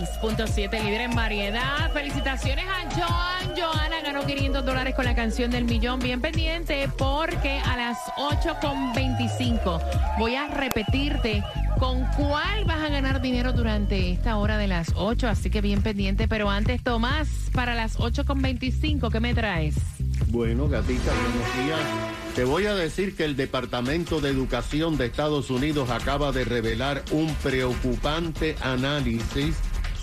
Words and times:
106.7, 0.00 0.82
líder 0.82 1.00
en 1.02 1.14
variedad. 1.14 1.90
Felicitaciones 1.92 2.64
a 2.66 2.88
Joan. 2.94 3.56
Joana 3.56 4.00
ganó 4.02 4.24
500 4.24 4.64
dólares 4.64 4.94
con 4.94 5.04
la 5.04 5.14
canción 5.14 5.50
del 5.50 5.64
millón. 5.64 6.00
Bien 6.00 6.20
pendiente 6.20 6.88
porque 6.96 7.58
a 7.58 7.76
las 7.76 7.98
8.25 8.16 10.18
voy 10.18 10.36
a 10.36 10.48
repetirte 10.48 11.42
con 11.78 12.04
cuál 12.16 12.64
vas 12.64 12.82
a 12.82 12.88
ganar 12.88 13.20
dinero 13.20 13.52
durante 13.52 14.12
esta 14.12 14.36
hora 14.36 14.58
de 14.58 14.68
las 14.68 14.92
8. 14.94 15.28
Así 15.28 15.50
que 15.50 15.60
bien 15.60 15.82
pendiente. 15.82 16.28
Pero 16.28 16.50
antes, 16.50 16.82
Tomás, 16.82 17.28
para 17.52 17.74
las 17.74 17.98
8.25, 17.98 19.10
¿qué 19.10 19.20
me 19.20 19.34
traes? 19.34 19.76
Bueno, 20.28 20.68
gatita, 20.68 21.12
buenos 21.12 21.66
días. 21.66 21.80
Te 22.34 22.44
voy 22.44 22.66
a 22.66 22.74
decir 22.74 23.16
que 23.16 23.24
el 23.24 23.36
Departamento 23.36 24.20
de 24.20 24.30
Educación 24.30 24.96
de 24.96 25.06
Estados 25.06 25.50
Unidos 25.50 25.90
acaba 25.90 26.30
de 26.30 26.44
revelar 26.44 27.02
un 27.10 27.34
preocupante 27.42 28.54
análisis 28.62 29.56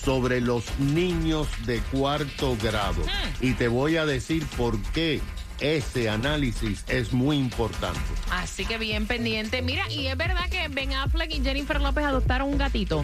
sobre 0.07 0.39
los 0.39 0.63
niños 0.79 1.49
de 1.66 1.81
cuarto 1.81 2.55
grado. 2.63 3.02
Y 3.41 3.55
te 3.55 3.67
voy 3.67 3.97
a 3.97 4.05
decir 4.05 4.45
por 4.55 4.81
qué 4.93 5.20
ese 5.59 6.09
análisis 6.09 6.85
es 6.88 7.11
muy 7.11 7.36
importante. 7.36 7.99
Así 8.31 8.64
que 8.64 8.77
bien 8.77 9.05
pendiente. 9.05 9.61
Mira, 9.61 9.83
y 9.91 10.08
es 10.08 10.16
verdad 10.16 10.47
que 10.49 10.69
Ben 10.69 10.94
Affleck 10.94 11.33
y 11.33 11.44
Jennifer 11.44 11.81
López 11.81 12.05
adoptaron 12.05 12.47
un 12.47 12.58
gatito. 12.58 13.03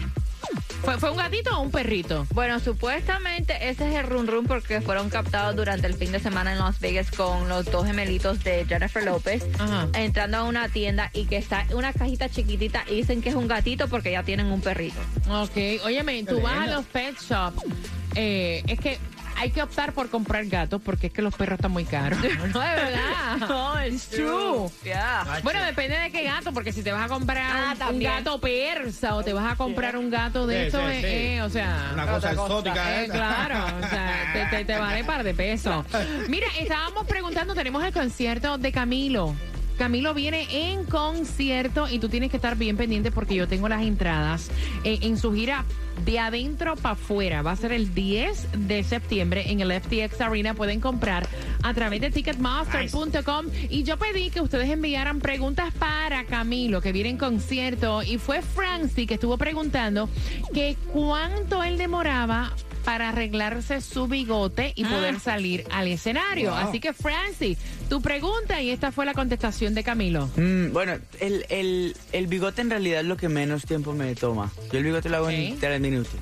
¿Fue, 0.84 0.98
fue 0.98 1.10
un 1.10 1.16
gatito 1.16 1.56
o 1.58 1.62
un 1.62 1.70
perrito? 1.70 2.26
Bueno, 2.34 2.60
supuestamente 2.60 3.54
ese 3.70 3.88
es 3.88 3.94
el 3.96 4.06
run 4.06 4.26
run 4.26 4.46
porque 4.46 4.80
fueron 4.80 5.08
captados 5.08 5.56
durante 5.56 5.86
el 5.86 5.94
fin 5.94 6.12
de 6.12 6.20
semana 6.20 6.52
en 6.52 6.58
Las 6.58 6.78
Vegas 6.80 7.10
con 7.10 7.48
los 7.48 7.64
dos 7.66 7.86
gemelitos 7.86 8.44
de 8.44 8.66
Jennifer 8.66 9.02
López 9.04 9.44
Ajá. 9.58 9.88
entrando 9.94 10.36
a 10.38 10.42
una 10.44 10.68
tienda 10.68 11.10
y 11.14 11.24
que 11.24 11.36
está 11.36 11.62
en 11.62 11.74
una 11.74 11.92
cajita 11.92 12.28
chiquitita 12.28 12.84
y 12.88 12.96
dicen 12.96 13.22
que 13.22 13.30
es 13.30 13.34
un 13.34 13.48
gatito 13.48 13.88
porque 13.88 14.12
ya 14.12 14.22
tienen 14.22 14.46
un 14.46 14.60
perrito. 14.60 15.00
Ok, 15.30 15.84
óyeme, 15.84 16.22
tú 16.24 16.40
vas 16.40 16.58
a 16.58 16.66
los 16.66 16.84
pet 16.86 17.16
shops. 17.18 17.62
eh, 18.14 18.62
es 18.66 18.78
que 18.78 18.98
hay 19.36 19.50
que 19.50 19.62
optar 19.62 19.92
por 19.92 20.08
comprar 20.10 20.44
gatos 20.46 20.80
porque 20.84 21.08
es 21.08 21.12
que 21.12 21.22
los 21.22 21.34
perros 21.34 21.58
están 21.58 21.70
muy 21.72 21.84
caros. 21.84 22.18
no, 22.22 22.26
es 22.28 22.52
verdad. 22.54 23.00
No, 23.48 23.84
it's 23.86 24.08
true. 24.08 24.70
Yeah. 24.84 25.40
Bueno, 25.42 25.62
depende 25.64 25.98
de 25.98 26.10
qué 26.10 26.22
gato, 26.24 26.52
porque 26.52 26.72
si 26.72 26.82
te 26.82 26.92
vas 26.92 27.04
a 27.06 27.08
comprar 27.08 27.74
Ah, 27.80 27.88
un- 27.90 27.98
gato 28.00 28.40
persa 28.40 29.14
o 29.16 29.22
te 29.24 29.32
vas 29.32 29.52
a 29.52 29.56
comprar 29.56 29.96
un 29.96 30.08
gato 30.10 30.46
de 30.46 30.60
Sí, 30.60 30.66
estos, 30.66 30.80
sí, 30.82 30.96
eh, 30.96 31.00
sí. 31.00 31.06
eh, 31.36 31.42
o 31.42 31.50
sea... 31.50 31.90
Una 31.94 32.06
cosa 32.06 32.30
exótica, 32.32 33.00
Eh, 33.00 33.04
¿eh? 33.04 33.08
claro, 33.08 33.64
o 33.84 33.88
sea, 33.88 34.30
te, 34.32 34.56
te- 34.56 34.64
te 34.64 34.78
vale 34.78 35.04
par 35.04 35.24
de 35.24 35.34
pesos. 35.34 35.84
Mira, 36.28 36.46
estábamos 36.58 37.06
preguntando, 37.06 37.54
tenemos 37.54 37.82
el 37.84 37.92
concierto 37.92 38.56
de 38.58 38.72
Camilo. 38.72 39.34
Camilo 39.78 40.14
viene 40.14 40.46
en 40.50 40.84
concierto 40.84 41.88
y 41.88 41.98
tú 41.98 42.08
tienes 42.08 42.30
que 42.30 42.36
estar 42.36 42.56
bien 42.56 42.76
pendiente 42.76 43.10
porque 43.10 43.34
yo 43.34 43.48
tengo 43.48 43.68
las 43.68 43.82
entradas 43.82 44.50
eh, 44.84 44.98
en 45.02 45.18
su 45.18 45.32
gira 45.32 45.64
de 46.04 46.18
adentro 46.18 46.76
para 46.76 46.94
afuera. 46.94 47.42
Va 47.42 47.52
a 47.52 47.56
ser 47.56 47.72
el 47.72 47.94
10 47.94 48.48
de 48.66 48.82
septiembre 48.82 49.50
en 49.50 49.60
el 49.60 49.72
FTX 49.72 50.20
Arena. 50.20 50.54
Pueden 50.54 50.80
comprar 50.80 51.26
a 51.62 51.74
través 51.74 52.00
de 52.00 52.10
ticketmaster.com. 52.10 53.46
Y 53.70 53.84
yo 53.84 53.96
pedí 53.96 54.30
que 54.30 54.40
ustedes 54.40 54.68
enviaran 54.70 55.20
preguntas 55.20 55.72
para 55.78 56.24
Camilo, 56.24 56.80
que 56.80 56.92
viene 56.92 57.10
en 57.10 57.18
concierto. 57.18 58.02
Y 58.02 58.18
fue 58.18 58.42
Francie 58.42 59.06
que 59.06 59.14
estuvo 59.14 59.38
preguntando 59.38 60.08
que 60.52 60.76
cuánto 60.92 61.62
él 61.62 61.78
demoraba 61.78 62.52
para 62.84 63.08
arreglarse 63.08 63.80
su 63.80 64.06
bigote 64.06 64.72
y 64.74 64.84
poder 64.84 65.18
salir 65.20 65.64
al 65.70 65.88
escenario. 65.88 66.50
Wow. 66.50 66.58
Así 66.58 66.80
que, 66.80 66.92
Francie, 66.92 67.56
tu 67.88 68.00
pregunta 68.02 68.60
y 68.60 68.70
esta 68.70 68.92
fue 68.92 69.06
la 69.06 69.14
contestación 69.14 69.74
de 69.74 69.82
Camilo. 69.82 70.28
Mm, 70.36 70.72
bueno, 70.72 70.98
el, 71.20 71.46
el, 71.48 71.96
el 72.12 72.26
bigote 72.26 72.62
en 72.62 72.70
realidad 72.70 73.00
es 73.00 73.06
lo 73.06 73.16
que 73.16 73.28
menos 73.28 73.64
tiempo 73.64 73.92
me 73.92 74.14
toma. 74.14 74.50
Yo 74.70 74.78
el 74.78 74.84
bigote 74.84 75.08
lo 75.08 75.16
hago 75.16 75.30
en 75.30 75.58
tres 75.58 75.80
minutos. 75.80 76.14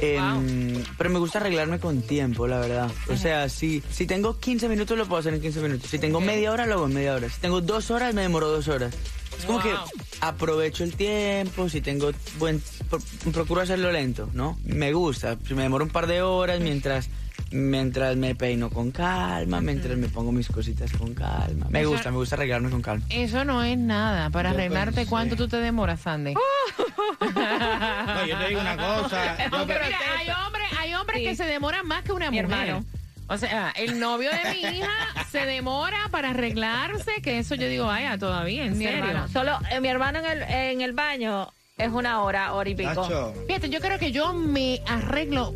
Em, 0.00 0.82
Pero 0.98 1.10
me 1.10 1.18
gusta 1.18 1.38
arreglarme 1.38 1.78
con 1.78 2.02
tiempo, 2.02 2.46
la 2.48 2.58
verdad. 2.58 2.90
O 3.08 3.16
sea, 3.16 3.48
si, 3.48 3.82
si 3.90 4.06
tengo 4.06 4.38
15 4.38 4.68
minutos, 4.68 4.98
lo 4.98 5.06
puedo 5.06 5.20
hacer 5.20 5.34
en 5.34 5.40
15 5.40 5.60
minutos. 5.60 5.90
Si 5.90 5.98
tengo 5.98 6.20
media 6.20 6.50
hora, 6.50 6.66
lo 6.66 6.74
hago 6.74 6.86
en 6.86 6.94
media 6.94 7.14
hora. 7.14 7.28
Si 7.28 7.40
tengo 7.40 7.60
dos 7.60 7.90
horas, 7.90 8.12
me 8.12 8.22
demoro 8.22 8.48
dos 8.48 8.68
horas. 8.68 8.94
Es 9.38 9.44
como 9.46 9.60
Wow. 9.60 9.68
que 9.70 9.74
aprovecho 10.20 10.84
el 10.84 10.94
tiempo, 10.96 11.68
si 11.68 11.80
tengo 11.80 12.10
buen... 12.38 12.62
pro- 12.88 13.00
procuro 13.32 13.60
hacerlo 13.60 13.90
lento, 13.92 14.30
¿no? 14.32 14.58
Me 14.64 14.92
gusta. 14.92 15.36
Si 15.46 15.54
me 15.54 15.62
demoro 15.62 15.84
un 15.84 15.90
par 15.90 16.06
de 16.06 16.22
horas 16.22 16.60
mientras... 16.60 17.08
Mientras 17.50 18.16
me 18.16 18.34
peino 18.34 18.68
con 18.68 18.90
calma, 18.90 19.60
mientras 19.60 19.96
me 19.96 20.08
pongo 20.08 20.32
mis 20.32 20.48
cositas 20.48 20.90
con 20.92 21.14
calma. 21.14 21.66
Me 21.70 21.84
gusta, 21.86 22.10
me 22.10 22.16
gusta 22.16 22.34
arreglarme 22.34 22.68
con 22.68 22.82
calma. 22.82 23.04
Eso 23.10 23.44
no 23.44 23.62
es 23.62 23.78
nada. 23.78 24.30
Para 24.30 24.50
Yo 24.50 24.56
arreglarte, 24.56 24.94
pensé. 24.96 25.10
¿cuánto 25.10 25.36
tú 25.36 25.46
te 25.46 25.58
demoras, 25.58 26.00
Sandy? 26.00 26.34
No, 27.20 28.26
yo 28.26 28.38
te 28.38 28.48
digo 28.48 28.60
una 28.60 28.76
cosa. 28.76 29.36
mira, 29.66 29.88
hay 30.18 30.28
hombres, 30.30 30.68
hay 30.78 30.94
hombres 30.94 31.18
Sí. 31.18 31.24
que 31.24 31.36
se 31.36 31.44
demoran 31.44 31.86
más 31.86 32.02
que 32.02 32.12
una 32.12 32.30
Mi 32.30 32.42
mujer. 32.42 32.58
hermano. 32.60 32.84
O 33.26 33.38
sea, 33.38 33.72
el 33.76 33.98
novio 33.98 34.30
de 34.30 34.52
mi 34.52 34.60
hija 34.78 34.90
se 35.32 35.46
demora 35.46 36.08
para 36.10 36.30
arreglarse, 36.30 37.22
que 37.22 37.38
eso 37.38 37.54
yo 37.54 37.68
digo, 37.68 37.86
vaya, 37.86 38.18
todavía, 38.18 38.64
en 38.66 38.76
Mi 38.76 38.84
serio. 38.84 39.04
hermano. 39.04 39.28
Solo 39.28 39.58
eh, 39.70 39.80
mi 39.80 39.88
hermano 39.88 40.18
en 40.18 40.26
el, 40.26 40.42
en 40.42 40.80
el 40.82 40.92
baño 40.92 41.50
es 41.78 41.88
una 41.90 42.20
hora, 42.22 42.52
hora 42.52 42.68
y 42.68 42.74
pico. 42.74 42.90
Nacho, 42.90 43.34
Fíjate, 43.46 43.70
yo 43.70 43.80
creo 43.80 43.98
que 43.98 44.12
yo 44.12 44.32
me 44.34 44.82
arreglo 44.86 45.54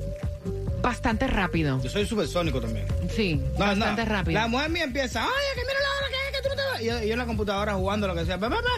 bastante 0.81 1.27
rápido. 1.27 1.81
yo 1.83 1.91
soy 1.91 2.07
supersónico 2.07 2.61
también. 2.61 2.87
Sí, 3.15 3.34
No, 3.34 3.67
bastante 3.67 4.05
no. 4.05 4.11
rápido. 4.12 4.41
La 4.41 4.47
mujer 4.49 4.71
mía 4.71 4.84
empieza, 4.84 5.25
oye, 5.27 5.34
que 5.55 5.61
mira 5.61 5.81
la 5.81 5.91
hora 5.99 6.09
que 6.09 6.15
es, 6.28 6.37
que 6.37 6.43
tú 6.43 6.49
no 6.49 6.57
te 6.57 6.62
vas. 6.71 6.81
Y 6.83 6.87
yo, 7.09 7.12
en 7.12 7.19
la 7.19 7.27
computadora 7.27 7.75
jugando 7.75 8.07
lo 8.09 8.15
que 8.15 8.25
sea. 8.25 8.39
Pa, 8.39 8.49
pa, 8.49 8.57
pa. 8.62 8.71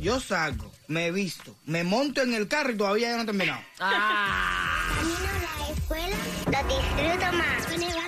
Yo 0.00 0.18
salgo, 0.20 0.70
me 0.88 1.10
visto, 1.12 1.54
me 1.66 1.84
monto 1.84 2.22
en 2.22 2.34
el 2.34 2.48
carro 2.48 2.70
y 2.72 2.76
todavía 2.76 3.10
ya 3.10 3.16
no 3.16 3.22
he 3.22 3.26
terminado. 3.26 3.60
Ah, 3.80 4.90
Camino 4.96 5.16
a 5.18 5.68
la 5.68 5.72
escuela, 5.72 6.16
lo 6.46 6.68
disfruto 6.68 7.32
más. 7.36 8.07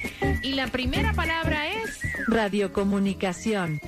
Y 0.43 0.53
la 0.53 0.67
primera 0.67 1.13
palabra 1.13 1.67
es... 1.67 1.99
Radiocomunicación. 2.27 3.81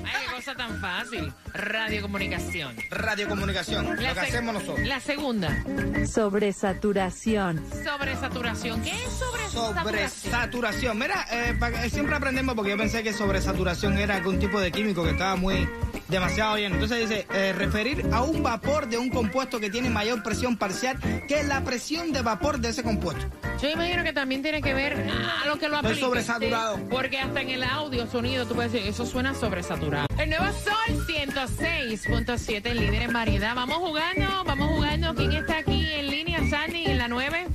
Cosa 0.48 0.56
tan 0.56 0.80
fácil. 0.80 1.30
Radiocomunicación. 1.52 2.74
Radiocomunicación, 2.90 3.84
lo 3.84 3.96
que 3.96 4.08
hacemos 4.08 4.54
nosotros. 4.54 4.88
La 4.88 4.98
segunda, 4.98 5.62
Sobresaturación. 6.10 7.62
sobresaturación. 7.84 8.80
¿Qué 8.80 8.92
es 8.92 9.12
sobresaturación? 9.12 9.84
Sobresaturación. 9.84 10.98
Mira, 10.98 11.26
eh, 11.30 11.90
siempre 11.90 12.16
aprendemos 12.16 12.54
porque 12.54 12.70
yo 12.70 12.78
pensé 12.78 13.02
que 13.02 13.12
sobresaturación 13.12 13.98
era 13.98 14.16
algún 14.16 14.38
tipo 14.38 14.58
de 14.58 14.72
químico 14.72 15.04
que 15.04 15.10
estaba 15.10 15.36
muy 15.36 15.68
demasiado 16.08 16.56
lleno. 16.56 16.74
Entonces 16.76 17.08
dice, 17.08 17.26
eh, 17.32 17.52
referir 17.52 18.06
a 18.12 18.22
un 18.22 18.42
vapor 18.42 18.88
de 18.88 18.98
un 18.98 19.10
compuesto 19.10 19.60
que 19.60 19.70
tiene 19.70 19.90
mayor 19.90 20.22
presión 20.22 20.56
parcial 20.56 20.98
que 21.28 21.42
la 21.42 21.62
presión 21.62 22.12
de 22.12 22.22
vapor 22.22 22.58
de 22.60 22.70
ese 22.70 22.82
compuesto. 22.82 23.24
Yo 23.62 23.68
imagino 23.70 24.02
que 24.04 24.12
también 24.12 24.42
tiene 24.42 24.62
que 24.62 24.72
ver 24.74 24.94
a 24.94 25.46
lo 25.46 25.58
que 25.58 25.68
lo 25.68 25.76
Estoy 25.76 25.90
aplique. 25.90 26.00
sobresaturado. 26.00 26.78
Porque 26.88 27.18
hasta 27.18 27.40
en 27.40 27.50
el 27.50 27.62
audio, 27.64 28.06
sonido, 28.06 28.46
tú 28.46 28.54
puedes 28.54 28.72
decir, 28.72 28.88
eso 28.88 29.04
suena 29.04 29.34
sobresaturado. 29.34 30.06
El 30.18 30.30
nuevo 30.30 30.46
Sol 30.46 31.06
106.7, 31.06 32.72
líder 32.74 33.02
en 33.02 33.12
variedad. 33.12 33.54
Vamos 33.54 33.76
jugando, 33.78 34.44
vamos 34.44 34.68
jugando. 34.70 35.14
¿Quién 35.14 35.32
está 35.32 35.58
aquí 35.58 35.88
en 35.92 36.10
línea, 36.10 36.40
Sandy, 36.48 36.84
en 36.86 36.98
la 36.98 37.08
9? 37.08 37.46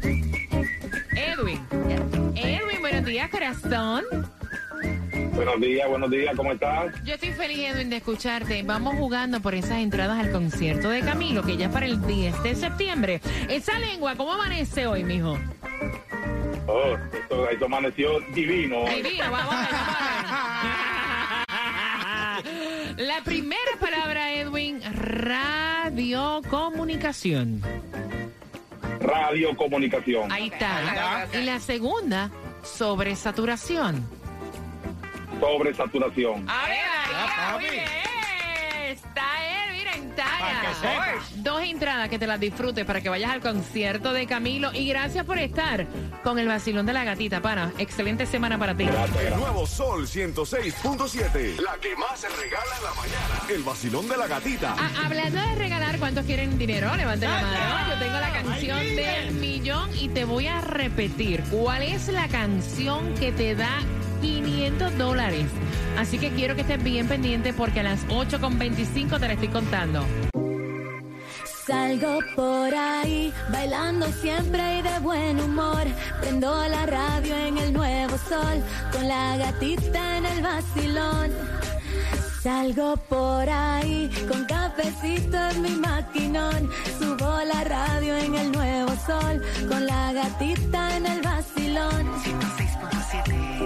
Edwin. 1.15 1.59
Edwin, 2.35 2.81
buenos 2.81 3.05
días, 3.05 3.29
corazón. 3.29 4.03
Buenos 5.35 5.59
días, 5.59 5.89
buenos 5.89 6.11
días, 6.11 6.35
¿cómo 6.35 6.51
estás? 6.51 6.93
Yo 7.03 7.15
estoy 7.15 7.31
feliz, 7.31 7.57
Edwin, 7.71 7.89
de 7.89 7.97
escucharte. 7.97 8.61
Vamos 8.63 8.95
jugando 8.95 9.39
por 9.41 9.55
esas 9.55 9.79
entradas 9.79 10.19
al 10.19 10.31
concierto 10.31 10.89
de 10.89 11.01
Camilo, 11.01 11.41
que 11.43 11.57
ya 11.57 11.65
es 11.67 11.71
para 11.71 11.85
el 11.87 12.05
10 12.05 12.43
de 12.43 12.55
septiembre. 12.55 13.19
Esa 13.49 13.79
lengua, 13.79 14.15
¿cómo 14.15 14.33
amanece 14.33 14.85
hoy, 14.85 15.03
mijo? 15.03 15.37
Oh, 16.67 16.95
esto, 17.13 17.49
esto 17.49 17.65
amaneció 17.65 18.19
divino. 18.33 18.83
Mira, 19.03 19.29
vamos 19.29 19.53
a 19.53 19.61
ver, 19.61 19.69
vamos 19.71 19.89
a 22.05 22.41
ver. 22.43 22.99
La 23.05 23.21
primera 23.23 23.71
palabra, 23.79 24.33
Edwin, 24.33 24.81
radiocomunicación. 24.93 27.61
Radiocomunicación. 29.01 30.31
Ahí 30.31 30.47
está. 30.47 31.27
Y 31.33 31.41
la 31.43 31.59
segunda, 31.59 32.29
sobresaturación. 32.63 34.07
Sobresaturación. 35.43 36.49
A 36.49 36.67
ver, 36.67 36.77
Ya, 37.11 37.51
papi. 37.51 37.65
muy 37.65 37.71
bien. 37.75 37.85
Está 38.87 39.23
él, 39.67 39.73
mira, 39.77 39.93
en 39.95 40.09
talla. 40.15 41.19
Dos 41.35 41.63
entradas 41.63 42.07
que 42.07 42.17
te 42.17 42.25
las 42.27 42.39
disfrutes 42.39 42.85
para 42.85 43.01
que 43.01 43.09
vayas 43.09 43.31
al 43.31 43.41
concierto 43.41 44.13
de 44.13 44.25
Camilo. 44.25 44.71
Y 44.73 44.87
gracias 44.87 45.25
por 45.25 45.37
estar 45.37 45.85
con 46.23 46.39
el 46.39 46.47
vacilón 46.47 46.85
de 46.85 46.93
la 46.93 47.03
gatita, 47.03 47.41
pana. 47.41 47.73
Excelente 47.77 48.25
semana 48.25 48.57
para 48.57 48.73
ti. 48.75 48.85
Gracias, 48.85 49.21
El 49.21 49.35
nuevo 49.35 49.65
Sol 49.67 50.07
106.7. 50.07 51.59
La 51.59 51.75
que 51.81 51.93
más 51.97 52.19
se 52.21 52.29
regala 52.29 52.77
en 52.77 52.83
la 52.83 52.93
mañana. 52.93 53.41
El 53.49 53.63
vacilón 53.63 54.07
de 54.07 54.15
la 54.17 54.27
gatita. 54.27 54.75
Ah, 54.79 54.89
hablando 55.05 55.41
de 55.41 55.55
regalar, 55.55 55.99
¿cuántos 55.99 56.25
quieren 56.25 56.57
dinero? 56.57 56.95
Levanten 56.95 57.29
la 57.29 57.41
mano. 57.41 57.93
Yo 57.93 57.99
tengo 57.99 58.19
la 58.19 58.31
canción 58.31 58.79
del 58.95 59.31
millón 59.33 59.89
y 59.99 60.07
te 60.07 60.23
voy 60.23 60.47
a 60.47 60.61
repetir. 60.61 61.43
¿Cuál 61.51 61.83
es 61.83 62.07
la 62.07 62.29
canción 62.29 63.13
que 63.15 63.33
te 63.33 63.55
da 63.55 63.79
500 64.23 64.97
dólares? 64.97 65.47
Así 65.97 66.17
que 66.17 66.31
quiero 66.31 66.55
que 66.55 66.61
estés 66.61 66.81
bien 66.81 67.07
pendiente 67.07 67.53
porque 67.53 67.81
a 67.81 67.83
las 67.83 68.07
8.25 68.07 69.19
te 69.19 69.27
la 69.27 69.33
estoy 69.33 69.49
contando. 69.49 70.05
Salgo 71.67 72.19
por 72.35 72.73
ahí, 72.73 73.33
bailando 73.49 74.07
siempre 74.11 74.79
y 74.79 74.81
de 74.81 74.99
buen 74.99 75.39
humor. 75.39 75.83
Prendo 76.21 76.67
la 76.67 76.85
radio 76.85 77.35
en 77.35 77.57
el 77.57 77.73
nuevo 77.73 78.17
sol, 78.17 78.63
con 78.91 79.07
la 79.07 79.37
gatita 79.37 80.17
en 80.17 80.25
el 80.25 80.41
vacilón. 80.41 81.31
Salgo 82.41 82.95
por 82.97 83.49
ahí, 83.49 84.09
con 84.27 84.45
cafecito 84.45 85.37
en 85.51 85.61
mi 85.61 85.75
maquinón. 85.75 86.69
Subo 86.99 87.41
la 87.45 87.63
radio 87.65 88.17
en 88.17 88.35
el 88.35 88.51
nuevo 88.51 88.91
sol, 89.05 89.41
con 89.69 89.85
la 89.85 90.13
gatita 90.13 90.97
en 90.97 91.05
el 91.05 91.21
vacilón. 91.21 92.11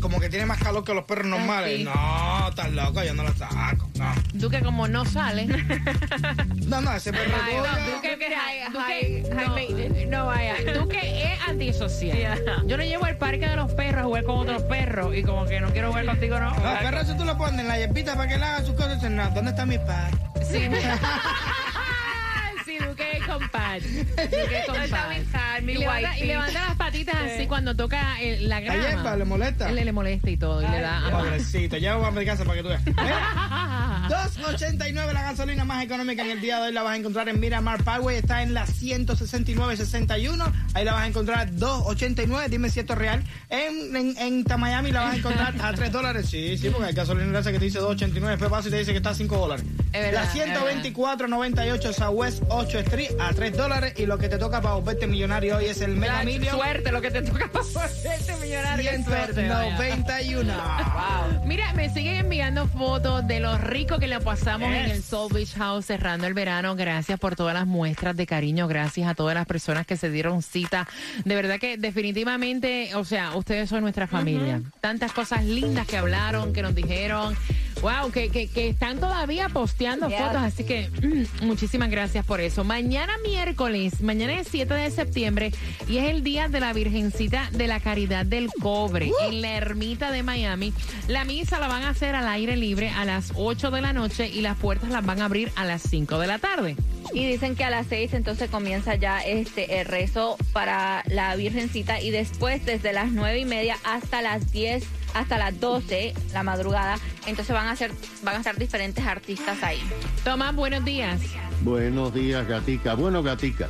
como 0.00 0.18
que 0.20 0.28
tiene 0.28 0.46
más 0.46 0.58
calor 0.58 0.84
que 0.84 0.92
los 0.94 1.04
perros 1.04 1.26
normales. 1.26 1.78
sí. 1.78 1.84
No, 1.84 2.48
estás 2.48 2.72
loco, 2.72 3.02
yo 3.04 3.14
no 3.14 3.22
la 3.22 3.32
saco. 3.34 3.88
No, 3.98 4.12
Tú 4.40 4.50
que 4.50 4.60
como 4.60 4.88
no 4.88 5.04
sales. 5.04 5.48
no, 6.66 6.80
no 6.80 6.92
ese 6.92 7.12
perro 7.12 7.32
Ay, 7.44 7.54
no, 7.56 7.62
tú 7.62 8.00
que, 8.02 8.08
tú 8.10 8.18
que- 8.18 10.04
no, 10.10 10.18
no 10.18 10.26
vaya, 10.26 10.56
tú 10.74 10.88
que 10.88 11.24
es 11.32 11.40
antisocial. 11.48 12.42
Yo 12.66 12.76
lo 12.76 12.82
llevo 12.82 13.04
al 13.04 13.16
parque 13.18 13.48
de 13.48 13.56
los 13.56 13.72
perros 13.72 14.02
a 14.02 14.04
jugar 14.04 14.24
con 14.24 14.38
otros 14.38 14.62
perros 14.64 15.14
y 15.14 15.22
como 15.22 15.44
que 15.44 15.60
no 15.60 15.70
quiero 15.70 15.88
jugar 15.88 16.06
contigo, 16.06 16.40
¿no? 16.40 16.50
No, 16.50 16.78
perro, 16.80 17.04
si 17.04 17.16
tú 17.16 17.24
lo 17.24 17.36
pones 17.38 17.60
en 17.60 17.68
la 17.68 17.78
hierpita 17.78 18.16
para 18.16 18.28
que 18.28 18.34
él 18.34 18.42
haga 18.42 18.64
sus 18.64 18.74
cosas, 18.74 19.02
no, 19.10 19.30
¿dónde 19.30 19.50
está 19.50 19.64
mi 19.66 19.78
padre? 19.78 20.16
Sí, 20.52 20.68
sí, 22.64 22.78
Duque 22.78 23.20
compadre. 23.26 23.80
Duque 23.80 24.62
compadre. 24.66 25.24
Y 25.62 25.74
levanta, 25.78 26.18
y 26.18 26.24
levanta 26.26 26.66
las 26.68 26.76
patitas 26.76 27.16
así 27.16 27.46
cuando 27.46 27.74
toca 27.76 28.20
el- 28.20 28.48
la 28.48 28.60
La 28.60 28.66
grama. 28.66 28.82
hierba 28.88 29.16
le 29.16 29.24
molesta. 29.24 29.68
Él 29.70 29.76
le 29.76 29.92
molesta 29.92 30.30
y 30.30 30.36
todo. 30.36 30.62
Y 30.62 30.68
le 30.68 30.80
da. 30.80 30.98
ajá. 30.98 31.18
Pobrecito, 31.18 31.76
ya 31.76 31.94
vamos 31.96 32.08
a 32.16 32.20
mi 32.20 32.26
casa 32.26 32.44
para 32.44 32.56
que 32.56 32.62
tú 32.62 32.68
veas. 32.68 32.84
Mira, 32.86 33.00
2.89 34.12 35.12
la 35.14 35.22
gasolina 35.22 35.64
más 35.64 35.82
económica 35.82 36.22
en 36.22 36.32
el 36.32 36.40
día 36.42 36.58
de 36.58 36.66
hoy 36.66 36.72
la 36.72 36.82
vas 36.82 36.92
a 36.92 36.96
encontrar 36.96 37.30
en 37.30 37.40
Miramar 37.40 37.82
Parkway, 37.82 38.18
está 38.18 38.42
en 38.42 38.52
la 38.52 38.66
169.61, 38.66 40.52
ahí 40.74 40.84
la 40.84 40.92
vas 40.92 41.04
a 41.04 41.06
encontrar 41.06 41.50
2.89, 41.52 42.48
dime 42.50 42.68
si 42.68 42.80
esto 42.80 42.92
es 42.92 42.98
real. 42.98 43.24
En, 43.48 43.96
en, 43.96 44.14
en 44.18 44.44
Miami 44.60 44.92
la 44.92 45.00
vas 45.04 45.14
a 45.14 45.16
encontrar 45.16 45.54
a 45.62 45.72
3 45.72 45.90
dólares, 45.90 46.26
sí, 46.28 46.58
sí, 46.58 46.68
porque 46.68 46.88
hay 46.88 46.92
gasolina 46.92 47.38
esa 47.38 47.52
que 47.52 47.58
te 47.58 47.64
dice 47.64 47.80
2.89, 47.80 48.28
después 48.28 48.50
vas 48.50 48.66
y 48.66 48.70
te 48.70 48.76
dice 48.76 48.90
que 48.90 48.98
está 48.98 49.10
a 49.10 49.14
5 49.14 49.34
dólares. 49.34 49.64
La 49.94 50.24
es 50.24 50.34
124.98 50.34 51.92
Southwest 51.92 52.42
8 52.48 52.78
Street 52.80 53.10
a 53.18 53.32
3 53.32 53.56
dólares 53.56 53.94
y 53.96 54.04
lo 54.04 54.18
que 54.18 54.28
te 54.28 54.36
toca 54.36 54.60
para 54.60 54.74
volverte 54.74 55.06
millonario 55.06 55.56
hoy 55.56 55.66
es 55.66 55.80
el 55.80 55.96
Mega 55.96 56.22
Million. 56.22 56.56
suerte, 56.56 56.92
lo 56.92 57.00
que 57.00 57.10
te 57.10 57.22
toca 57.22 57.50
para 57.50 57.64
hacerte 57.64 58.36
millonario. 58.42 58.90
qué 58.90 59.04
suerte, 59.04 59.48
vaya. 59.48 59.76
191. 59.76 60.54
Mira, 61.46 61.72
me 61.72 61.88
siguen 61.92 62.16
enviando 62.16 62.66
fotos 62.68 63.26
de 63.26 63.40
lo 63.40 63.56
rico 63.58 63.98
que 64.02 64.08
le 64.08 64.18
pasamos 64.18 64.68
en 64.68 64.90
el 64.90 65.00
Soul 65.00 65.32
Beach 65.32 65.54
House 65.54 65.86
cerrando 65.86 66.26
el 66.26 66.34
verano. 66.34 66.74
Gracias 66.74 67.20
por 67.20 67.36
todas 67.36 67.54
las 67.54 67.68
muestras 67.68 68.16
de 68.16 68.26
cariño. 68.26 68.66
Gracias 68.66 69.08
a 69.08 69.14
todas 69.14 69.32
las 69.36 69.46
personas 69.46 69.86
que 69.86 69.96
se 69.96 70.10
dieron 70.10 70.42
cita. 70.42 70.88
De 71.24 71.36
verdad 71.36 71.60
que 71.60 71.76
definitivamente, 71.76 72.96
o 72.96 73.04
sea, 73.04 73.36
ustedes 73.36 73.68
son 73.68 73.82
nuestra 73.82 74.08
familia. 74.08 74.60
Tantas 74.80 75.12
cosas 75.12 75.44
lindas 75.44 75.86
que 75.86 75.98
hablaron, 75.98 76.52
que 76.52 76.62
nos 76.62 76.74
dijeron. 76.74 77.36
Wow, 77.82 78.12
que, 78.12 78.28
que, 78.28 78.46
que 78.46 78.68
están 78.68 79.00
todavía 79.00 79.48
posteando 79.48 80.08
fotos. 80.08 80.36
Así 80.36 80.62
que 80.62 80.88
mm, 80.88 81.46
muchísimas 81.46 81.90
gracias 81.90 82.24
por 82.24 82.40
eso. 82.40 82.62
Mañana 82.62 83.12
miércoles, 83.24 84.00
mañana 84.00 84.38
es 84.38 84.46
7 84.48 84.72
de 84.72 84.90
septiembre 84.92 85.52
y 85.88 85.98
es 85.98 86.08
el 86.08 86.22
día 86.22 86.48
de 86.48 86.60
la 86.60 86.72
Virgencita 86.72 87.50
de 87.50 87.66
la 87.66 87.80
Caridad 87.80 88.24
del 88.24 88.50
Cobre 88.60 89.10
en 89.26 89.42
la 89.42 89.56
ermita 89.56 90.12
de 90.12 90.22
Miami. 90.22 90.72
La 91.08 91.24
misa 91.24 91.58
la 91.58 91.66
van 91.66 91.82
a 91.82 91.90
hacer 91.90 92.14
al 92.14 92.28
aire 92.28 92.56
libre 92.56 92.90
a 92.90 93.04
las 93.04 93.32
8 93.34 93.72
de 93.72 93.80
la 93.80 93.92
noche 93.92 94.28
y 94.28 94.42
las 94.42 94.56
puertas 94.56 94.90
las 94.90 95.04
van 95.04 95.20
a 95.20 95.24
abrir 95.24 95.50
a 95.56 95.64
las 95.64 95.82
5 95.82 96.20
de 96.20 96.26
la 96.28 96.38
tarde. 96.38 96.76
Y 97.12 97.26
dicen 97.26 97.56
que 97.56 97.64
a 97.64 97.70
las 97.70 97.88
seis 97.88 98.14
entonces 98.14 98.48
comienza 98.48 98.94
ya 98.94 99.20
este 99.20 99.80
el 99.80 99.86
rezo 99.86 100.36
para 100.52 101.02
la 101.08 101.34
Virgencita 101.36 102.00
y 102.00 102.10
después 102.10 102.64
desde 102.64 102.92
las 102.92 103.10
nueve 103.10 103.40
y 103.40 103.44
media 103.44 103.76
hasta 103.84 104.22
las 104.22 104.50
10, 104.52 104.84
hasta 105.14 105.38
las 105.38 105.58
12, 105.60 106.14
la 106.32 106.42
madrugada, 106.42 106.98
entonces 107.26 107.54
van 107.54 107.68
a 107.68 107.76
ser, 107.76 107.92
van 108.22 108.36
a 108.36 108.38
estar 108.38 108.56
diferentes 108.56 109.04
artistas 109.04 109.62
ahí. 109.62 109.80
Tomás, 110.24 110.54
buenos 110.54 110.84
días. 110.84 111.20
Buenos 111.62 112.12
días, 112.12 112.46
Gatica. 112.46 112.94
Bueno, 112.94 113.22
Gatica, 113.22 113.68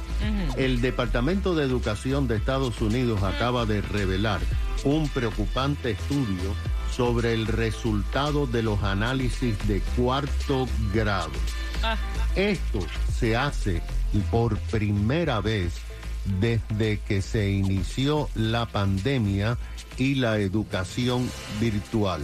el 0.56 0.80
Departamento 0.80 1.54
de 1.54 1.64
Educación 1.64 2.26
de 2.26 2.36
Estados 2.36 2.80
Unidos 2.80 3.22
acaba 3.22 3.66
de 3.66 3.82
revelar 3.82 4.40
un 4.84 5.08
preocupante 5.08 5.90
estudio 5.90 6.54
sobre 6.94 7.32
el 7.32 7.46
resultado 7.46 8.46
de 8.46 8.62
los 8.62 8.82
análisis 8.82 9.56
de 9.66 9.80
cuarto 9.96 10.66
grado. 10.92 11.30
Esto 12.36 12.80
se 13.18 13.36
hace 13.36 13.82
por 14.30 14.58
primera 14.58 15.40
vez 15.40 15.74
desde 16.40 17.00
que 17.00 17.20
se 17.20 17.50
inició 17.50 18.28
la 18.34 18.66
pandemia 18.66 19.58
y 19.98 20.16
la 20.16 20.38
educación 20.38 21.30
virtual 21.60 22.22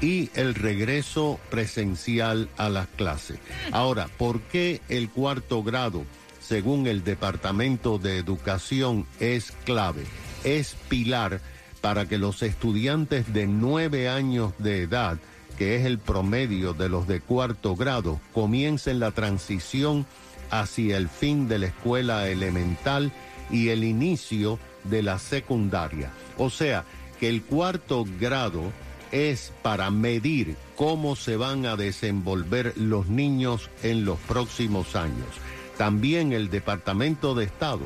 y 0.00 0.30
el 0.34 0.54
regreso 0.54 1.40
presencial 1.50 2.48
a 2.56 2.68
las 2.68 2.86
clases. 2.88 3.38
Ahora, 3.72 4.08
¿por 4.16 4.40
qué 4.42 4.80
el 4.88 5.10
cuarto 5.10 5.62
grado, 5.62 6.04
según 6.40 6.86
el 6.86 7.04
Departamento 7.04 7.98
de 7.98 8.18
Educación, 8.18 9.06
es 9.20 9.52
clave? 9.64 10.04
Es 10.44 10.76
pilar 10.88 11.40
para 11.80 12.06
que 12.06 12.18
los 12.18 12.42
estudiantes 12.42 13.32
de 13.32 13.46
nueve 13.46 14.08
años 14.08 14.52
de 14.58 14.82
edad, 14.82 15.18
que 15.56 15.76
es 15.76 15.84
el 15.84 15.98
promedio 15.98 16.74
de 16.74 16.88
los 16.88 17.08
de 17.08 17.20
cuarto 17.20 17.74
grado, 17.74 18.20
comiencen 18.32 19.00
la 19.00 19.10
transición 19.10 20.06
hacia 20.50 20.96
el 20.96 21.08
fin 21.08 21.48
de 21.48 21.58
la 21.58 21.66
escuela 21.66 22.28
elemental 22.28 23.12
y 23.50 23.68
el 23.68 23.84
inicio 23.84 24.58
de 24.90 25.02
la 25.02 25.18
secundaria. 25.18 26.10
O 26.36 26.50
sea, 26.50 26.84
que 27.18 27.28
el 27.28 27.42
cuarto 27.42 28.06
grado 28.20 28.72
es 29.10 29.52
para 29.62 29.90
medir 29.90 30.56
cómo 30.76 31.16
se 31.16 31.36
van 31.36 31.66
a 31.66 31.76
desenvolver 31.76 32.74
los 32.76 33.08
niños 33.08 33.70
en 33.82 34.04
los 34.04 34.18
próximos 34.20 34.96
años. 34.96 35.28
También 35.76 36.32
el 36.32 36.50
Departamento 36.50 37.34
de 37.34 37.44
Estado 37.44 37.82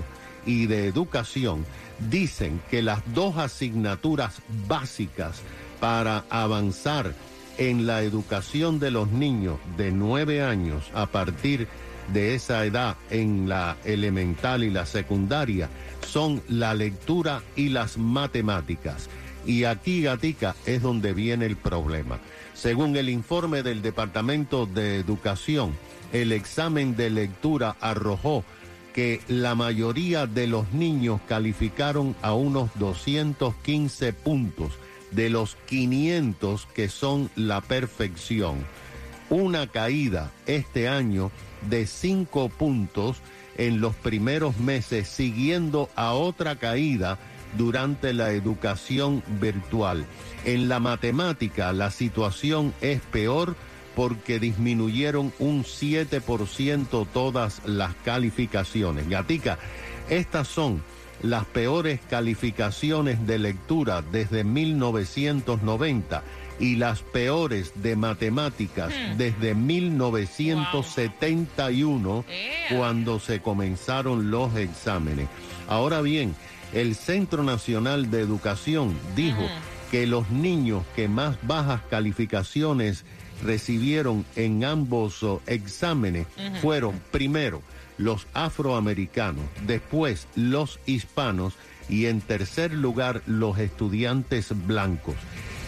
y 0.46 0.66
de 0.66 0.86
Educación 0.86 1.64
dicen 2.10 2.60
que 2.70 2.82
las 2.82 3.00
dos 3.14 3.36
asignaturas 3.36 4.42
básicas 4.66 5.42
para 5.78 6.24
avanzar 6.30 7.14
en 7.58 7.86
la 7.86 8.02
educación 8.02 8.78
de 8.80 8.90
los 8.90 9.10
niños 9.10 9.58
de 9.76 9.92
9 9.92 10.42
años 10.42 10.90
a 10.94 11.06
partir 11.06 11.68
de 12.12 12.34
esa 12.34 12.64
edad 12.64 12.96
en 13.10 13.48
la 13.48 13.76
elemental 13.84 14.64
y 14.64 14.70
la 14.70 14.86
secundaria 14.86 15.68
son 16.06 16.42
la 16.48 16.74
lectura 16.74 17.42
y 17.56 17.68
las 17.68 17.98
matemáticas. 17.98 19.08
Y 19.46 19.64
aquí, 19.64 20.02
Gatica, 20.02 20.54
es 20.66 20.82
donde 20.82 21.12
viene 21.12 21.46
el 21.46 21.56
problema. 21.56 22.20
Según 22.54 22.96
el 22.96 23.08
informe 23.08 23.62
del 23.62 23.82
Departamento 23.82 24.66
de 24.66 24.96
Educación, 24.96 25.76
el 26.12 26.32
examen 26.32 26.96
de 26.96 27.10
lectura 27.10 27.76
arrojó 27.80 28.44
que 28.92 29.20
la 29.28 29.54
mayoría 29.54 30.26
de 30.26 30.46
los 30.46 30.72
niños 30.72 31.20
calificaron 31.26 32.14
a 32.22 32.34
unos 32.34 32.70
215 32.74 34.12
puntos 34.12 34.72
de 35.10 35.30
los 35.30 35.56
500 35.66 36.66
que 36.74 36.88
son 36.88 37.30
la 37.34 37.60
perfección. 37.62 38.64
Una 39.30 39.66
caída 39.66 40.30
este 40.46 40.88
año 40.88 41.30
de 41.68 41.86
5 41.86 42.50
puntos 42.50 43.16
en 43.58 43.80
los 43.80 43.94
primeros 43.94 44.58
meses, 44.58 45.08
siguiendo 45.08 45.88
a 45.94 46.12
otra 46.12 46.56
caída 46.56 47.18
durante 47.56 48.12
la 48.12 48.32
educación 48.32 49.22
virtual. 49.40 50.06
En 50.44 50.68
la 50.68 50.80
matemática 50.80 51.72
la 51.72 51.90
situación 51.90 52.72
es 52.80 53.00
peor 53.00 53.56
porque 53.94 54.38
disminuyeron 54.38 55.32
un 55.38 55.64
7% 55.64 57.06
todas 57.12 57.60
las 57.66 57.94
calificaciones. 58.04 59.08
Gatica, 59.08 59.58
estas 60.08 60.48
son 60.48 60.82
las 61.22 61.46
peores 61.46 62.00
calificaciones 62.10 63.26
de 63.26 63.38
lectura 63.38 64.02
desde 64.02 64.44
1990 64.44 66.22
y 66.58 66.76
las 66.76 67.00
peores 67.00 67.72
de 67.76 67.96
matemáticas 67.96 68.92
desde 69.16 69.54
1971 69.54 72.24
cuando 72.70 73.18
se 73.20 73.40
comenzaron 73.40 74.30
los 74.30 74.54
exámenes. 74.56 75.28
Ahora 75.68 76.02
bien, 76.02 76.34
el 76.72 76.94
Centro 76.94 77.42
Nacional 77.42 78.10
de 78.10 78.20
Educación 78.20 78.96
dijo 79.16 79.42
que 79.90 80.06
los 80.06 80.30
niños 80.30 80.84
que 80.96 81.08
más 81.08 81.36
bajas 81.42 81.80
calificaciones 81.90 83.04
recibieron 83.44 84.24
en 84.36 84.64
ambos 84.64 85.22
oh, 85.22 85.42
exámenes 85.46 86.26
Ujú. 86.36 86.56
fueron 86.60 87.00
primero 87.10 87.62
los 87.98 88.26
afroamericanos, 88.34 89.44
después 89.66 90.26
los 90.34 90.80
hispanos 90.86 91.54
y 91.88 92.06
en 92.06 92.20
tercer 92.20 92.72
lugar 92.72 93.22
los 93.26 93.58
estudiantes 93.58 94.48
blancos. 94.66 95.16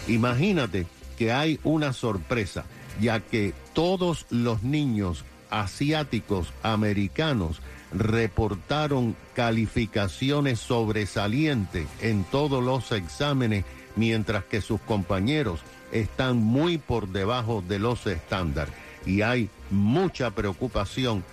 Imagínate 0.07 0.87
que 1.17 1.31
hay 1.31 1.59
una 1.63 1.93
sorpresa, 1.93 2.65
ya 3.01 3.19
que 3.19 3.53
todos 3.73 4.25
los 4.29 4.63
niños 4.63 5.25
asiáticos 5.49 6.51
americanos 6.63 7.61
reportaron 7.93 9.15
calificaciones 9.33 10.59
sobresalientes 10.59 11.87
en 12.01 12.23
todos 12.25 12.63
los 12.63 12.91
exámenes, 12.91 13.63
mientras 13.95 14.43
que 14.45 14.61
sus 14.61 14.81
compañeros 14.81 15.61
están 15.91 16.37
muy 16.37 16.77
por 16.77 17.07
debajo 17.07 17.63
de 17.65 17.79
los 17.79 18.05
estándares. 18.07 18.73
Y 19.05 19.21
hay 19.21 19.49
mucha 19.69 20.31
preocupación 20.31 21.23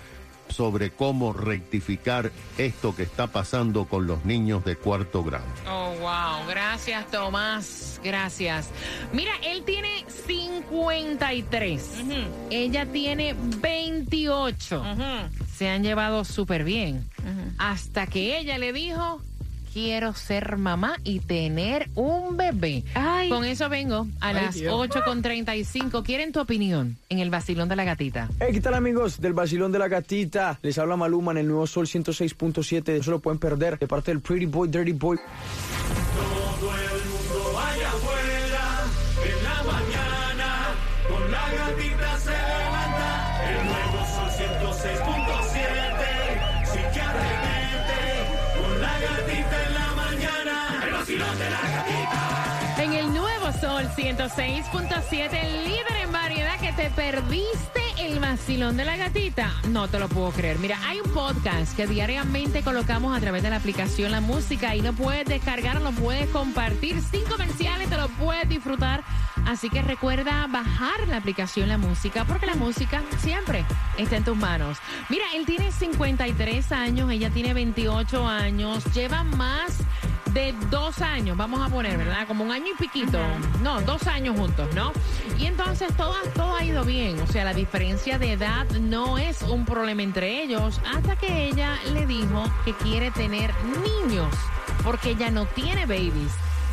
sobre 0.48 0.90
cómo 0.90 1.32
rectificar 1.32 2.30
esto 2.58 2.94
que 2.94 3.02
está 3.02 3.26
pasando 3.26 3.86
con 3.86 4.06
los 4.06 4.24
niños 4.24 4.64
de 4.64 4.76
cuarto 4.76 5.24
grado. 5.24 5.46
Oh, 5.68 5.94
wow. 6.00 6.46
Gracias, 6.48 7.10
Tomás. 7.10 8.00
Gracias. 8.02 8.68
Mira, 9.12 9.32
él 9.44 9.62
tiene 9.64 10.04
53. 10.26 12.04
Ella 12.50 12.86
tiene 12.86 13.34
28. 13.60 14.84
Se 15.54 15.68
han 15.68 15.82
llevado 15.82 16.24
súper 16.24 16.64
bien. 16.64 17.08
Hasta 17.58 18.06
que 18.06 18.38
ella 18.38 18.58
le 18.58 18.72
dijo, 18.72 19.20
quiero 19.72 20.14
ser 20.14 20.56
mamá 20.56 20.96
y 21.04 21.20
tener 21.20 21.88
un 21.94 22.36
bebé. 22.36 22.84
Con 23.28 23.44
eso 23.44 23.68
vengo 23.68 24.06
a 24.20 24.28
Ay, 24.28 24.34
las 24.34 24.54
Dios. 24.54 24.72
8.35. 24.90 26.02
¿Quieren 26.02 26.32
tu 26.32 26.40
opinión 26.40 26.96
en 27.08 27.18
el 27.18 27.30
vacilón 27.30 27.68
de 27.68 27.76
la 27.76 27.84
gatita? 27.84 28.28
Hey, 28.40 28.50
¿qué 28.52 28.60
tal 28.60 28.74
amigos 28.74 29.20
del 29.20 29.32
Basilón 29.32 29.72
de 29.72 29.78
la 29.78 29.88
Gatita? 29.88 30.58
Les 30.62 30.76
habla 30.78 30.96
Maluma 30.96 31.32
en 31.32 31.38
el 31.38 31.48
nuevo 31.48 31.66
Sol 31.66 31.86
106.7. 31.86 32.96
No 32.98 33.02
se 33.02 33.10
lo 33.10 33.18
pueden 33.20 33.38
perder 33.38 33.78
de 33.78 33.86
parte 33.86 34.10
del 34.10 34.20
Pretty 34.20 34.46
Boy, 34.46 34.68
Dirty 34.68 34.92
Boy. 34.92 35.18
Todo 35.18 36.70
el 36.76 37.04
mundo 37.08 37.52
vaya 37.54 37.88
afuera, 37.88 38.84
en 39.24 39.44
la 39.44 39.62
mañana, 39.72 40.74
con 41.08 41.30
la 41.30 41.52
gatita 41.52 42.18
se 42.18 42.30
levanta, 42.30 43.50
el 43.50 43.66
nuevo 43.66 44.06
sol 44.06 44.30
106.7, 44.30 45.81
En 52.78 52.92
el 52.94 53.12
nuevo 53.12 53.52
Sol 53.60 53.86
106.7, 53.94 55.44
el 55.44 55.64
líder 55.64 55.96
en 56.04 56.10
variedad 56.10 56.58
que 56.58 56.72
te 56.72 56.88
perdiste 56.88 57.82
el 57.98 58.18
vacilón 58.18 58.78
de 58.78 58.86
la 58.86 58.96
gatita. 58.96 59.52
No 59.68 59.88
te 59.88 59.98
lo 59.98 60.08
puedo 60.08 60.30
creer. 60.30 60.58
Mira, 60.58 60.78
hay 60.86 61.00
un 61.00 61.10
podcast 61.12 61.76
que 61.76 61.86
diariamente 61.86 62.62
colocamos 62.62 63.14
a 63.14 63.20
través 63.20 63.42
de 63.42 63.50
la 63.50 63.56
aplicación 63.56 64.10
La 64.10 64.22
Música 64.22 64.74
y 64.74 64.80
lo 64.80 64.94
puedes 64.94 65.26
descargar, 65.26 65.82
lo 65.82 65.92
puedes 65.92 66.30
compartir 66.30 66.98
sin 67.02 67.24
comerciales, 67.24 67.90
te 67.90 67.96
lo 67.98 68.08
puedes 68.08 68.48
disfrutar. 68.48 69.04
Así 69.46 69.68
que 69.68 69.82
recuerda 69.82 70.46
bajar 70.46 71.08
la 71.08 71.18
aplicación 71.18 71.68
La 71.68 71.76
Música 71.76 72.24
porque 72.24 72.46
la 72.46 72.54
música 72.54 73.02
siempre 73.18 73.66
está 73.98 74.16
en 74.16 74.24
tus 74.24 74.36
manos. 74.36 74.78
Mira, 75.10 75.24
él 75.34 75.44
tiene 75.44 75.72
53 75.72 76.72
años, 76.72 77.10
ella 77.10 77.28
tiene 77.28 77.52
28 77.52 78.26
años, 78.26 78.84
lleva 78.94 79.24
más 79.24 79.78
de 80.32 80.54
dos 80.70 81.00
años, 81.00 81.36
vamos 81.36 81.60
a 81.60 81.68
poner, 81.68 81.98
¿verdad? 81.98 82.26
Como 82.26 82.44
un 82.44 82.52
año 82.52 82.66
y 82.74 82.76
piquito. 82.76 83.18
No, 83.62 83.80
dos 83.82 84.06
años 84.06 84.36
juntos, 84.38 84.68
¿no? 84.74 84.92
Y 85.38 85.46
entonces 85.46 85.94
todo, 85.96 86.14
todo 86.34 86.54
ha 86.56 86.64
ido 86.64 86.84
bien. 86.84 87.20
O 87.20 87.26
sea, 87.26 87.44
la 87.44 87.54
diferencia 87.54 88.18
de 88.18 88.32
edad 88.32 88.66
no 88.80 89.18
es 89.18 89.42
un 89.42 89.64
problema 89.64 90.02
entre 90.02 90.42
ellos 90.42 90.80
hasta 90.92 91.16
que 91.16 91.48
ella 91.48 91.78
le 91.92 92.06
dijo 92.06 92.44
que 92.64 92.72
quiere 92.74 93.10
tener 93.10 93.52
niños 93.82 94.34
porque 94.84 95.10
ella 95.10 95.30
no 95.30 95.46
tiene 95.46 95.86
babies. 95.86 96.32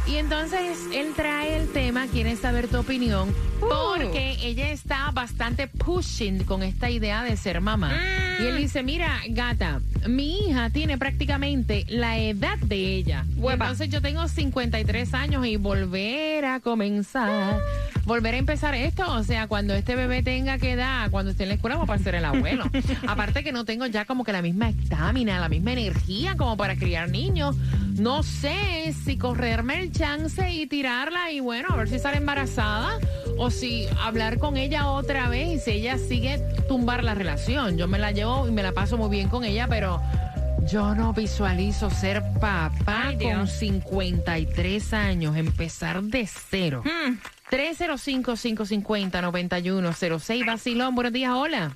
Y 0.10 0.16
entonces 0.16 0.80
él 0.92 1.14
trae 1.16 1.56
el 1.56 1.68
tema, 1.72 2.08
quiere 2.08 2.36
saber 2.36 2.68
tu 2.68 2.80
opinión, 2.80 3.32
porque 3.60 4.38
ella 4.42 4.72
está 4.72 5.12
bastante 5.12 5.68
pushing 5.68 6.46
con 6.46 6.64
esta 6.64 6.90
idea 6.90 7.24
de 7.24 7.38
ser 7.38 7.62
mamá. 7.62 7.94
Y 8.40 8.48
él 8.48 8.58
dice, 8.58 8.82
mira, 8.82 9.20
gata, 9.30 9.82
mi 10.08 10.40
hija 10.40 10.72
tiene 10.72 10.98
prácticamente 10.98 11.86
la 11.90 12.18
edad 12.18 12.58
de 12.58 12.96
ella. 12.96 13.24
Entonces 13.38 13.90
yo 13.90 14.02
tengo 14.02 14.28
53 14.28 15.14
años 15.14 15.46
y 15.46 15.58
volver 15.58 16.44
a 16.46 16.60
comenzar, 16.60 17.60
volver 18.06 18.34
a 18.34 18.38
empezar 18.38 18.74
esto, 18.74 19.12
o 19.14 19.24
sea, 19.24 19.48
cuando 19.48 19.76
este 19.76 19.96
bebé 19.96 20.24
tenga 20.24 20.58
que 20.58 20.72
edad, 20.72 21.12
cuando 21.12 21.32
esté 21.32 21.44
en 21.44 21.50
la 21.50 21.56
escuela, 21.56 21.78
va 21.78 21.94
a 21.94 22.00
ser 22.00 22.16
el 22.16 22.26
abuelo. 22.26 22.66
Aparte 23.08 23.44
que 23.44 23.52
no 23.52 23.64
tengo 23.64 23.86
ya 23.86 24.06
como 24.06 24.24
que 24.24 24.32
la 24.32 24.42
misma 24.42 24.70
estamina, 24.70 25.40
la 25.40 25.50
misma 25.50 25.74
energía 25.74 26.36
como 26.36 26.58
para 26.58 26.76
criar 26.78 27.10
niños. 27.10 27.56
No 28.00 28.24
sé 28.24 28.96
si 29.04 29.18
correrme 29.18 29.82
el 29.82 29.92
chance 29.92 30.50
y 30.50 30.66
tirarla 30.68 31.32
y 31.32 31.42
bueno, 31.42 31.68
a 31.70 31.76
ver 31.76 31.90
si 31.90 32.00
sale 32.00 32.16
embarazada 32.18 32.98
o 33.38 33.52
si 33.52 33.88
hablar 34.02 34.40
con 34.40 34.56
ella 34.56 34.88
otra 34.88 35.28
vez 35.28 35.50
y 35.50 35.60
si 35.60 35.72
ella 35.72 35.98
sigue 35.98 36.40
tumbar 36.70 37.04
la 37.04 37.14
relación. 37.14 37.78
Yo 37.78 37.90
me 37.90 38.00
la 38.00 38.12
llevo 38.12 38.48
y 38.48 38.52
me 38.52 38.64
la 38.64 38.72
paso 38.72 38.98
muy 38.98 39.10
bien 39.10 39.28
con 39.28 39.44
ella, 39.44 39.68
pero 39.68 40.02
yo 40.72 40.96
no 40.96 41.12
visualizo 41.12 41.90
ser 41.90 42.24
papá 42.40 43.12
con 43.22 43.50
53 43.50 44.94
años, 44.94 45.36
empezar 45.36 46.02
de 46.02 46.26
cero. 46.26 46.84
305-550-9106, 47.52 50.46
Basilón, 50.46 50.96
buenos 50.96 51.12
días, 51.12 51.34
hola. 51.34 51.76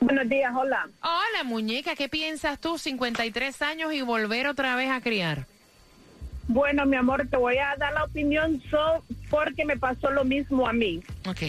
Buenos 0.00 0.28
días, 0.28 0.52
hola. 0.54 0.88
Hola, 1.02 1.44
muñeca, 1.44 1.94
¿qué 1.94 2.08
piensas 2.08 2.58
tú? 2.60 2.78
53 2.78 3.62
años 3.62 3.92
y 3.92 4.02
volver 4.02 4.46
otra 4.46 4.76
vez 4.76 4.90
a 4.90 5.00
criar. 5.00 5.46
Bueno, 6.46 6.84
mi 6.84 6.96
amor, 6.96 7.26
te 7.30 7.36
voy 7.38 7.56
a 7.56 7.74
dar 7.76 7.92
la 7.94 8.04
opinión 8.04 8.62
so, 8.70 9.02
porque 9.30 9.64
me 9.64 9.78
pasó 9.78 10.10
lo 10.10 10.24
mismo 10.24 10.68
a 10.68 10.72
mí. 10.74 11.00
Ok. 11.26 11.40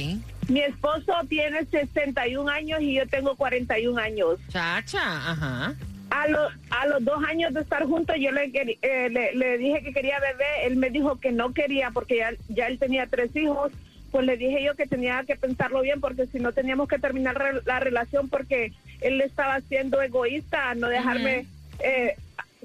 Mi 0.47 0.61
esposo 0.61 1.11
tiene 1.27 1.65
61 1.65 2.49
años 2.49 2.79
y 2.81 2.93
yo 2.95 3.07
tengo 3.07 3.35
41 3.35 3.99
años. 3.99 4.39
Chacha, 4.49 5.01
ajá. 5.31 5.73
A, 6.11 6.27
lo- 6.29 6.49
a 6.69 6.85
los 6.87 7.03
dos 7.03 7.21
años 7.25 7.53
de 7.53 7.61
estar 7.61 7.83
juntos, 7.83 8.15
yo 8.19 8.31
le, 8.31 8.45
eh, 8.81 9.09
le, 9.09 9.35
le 9.35 9.57
dije 9.57 9.81
que 9.83 9.91
quería 9.91 10.17
bebé. 10.19 10.65
Él 10.65 10.77
me 10.77 10.89
dijo 10.91 11.19
que 11.19 11.31
no 11.33 11.53
quería 11.53 11.91
porque 11.91 12.17
ya, 12.17 12.31
ya 12.47 12.67
él 12.67 12.79
tenía 12.79 13.05
tres 13.07 13.35
hijos. 13.35 13.73
Pues 14.15 14.27
le 14.27 14.37
dije 14.37 14.63
yo 14.63 14.75
que 14.75 14.87
tenía 14.87 15.25
que 15.27 15.35
pensarlo 15.35 15.81
bien 15.81 15.99
porque 15.99 16.25
si 16.27 16.39
no 16.39 16.53
teníamos 16.53 16.87
que 16.87 16.97
terminar 16.99 17.37
re- 17.37 17.59
la 17.65 17.81
relación 17.81 18.29
porque 18.29 18.71
él 19.01 19.19
estaba 19.19 19.59
siendo 19.59 20.01
egoísta 20.01 20.73
no 20.75 20.87
dejarme 20.87 21.45
eh, 21.79 22.15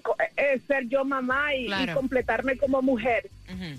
co- 0.00 0.14
eh, 0.36 0.60
ser 0.68 0.86
yo 0.86 1.04
mamá 1.04 1.52
y, 1.56 1.68
completarme 1.92 2.56
como 2.56 2.82
mujer. 2.82 3.28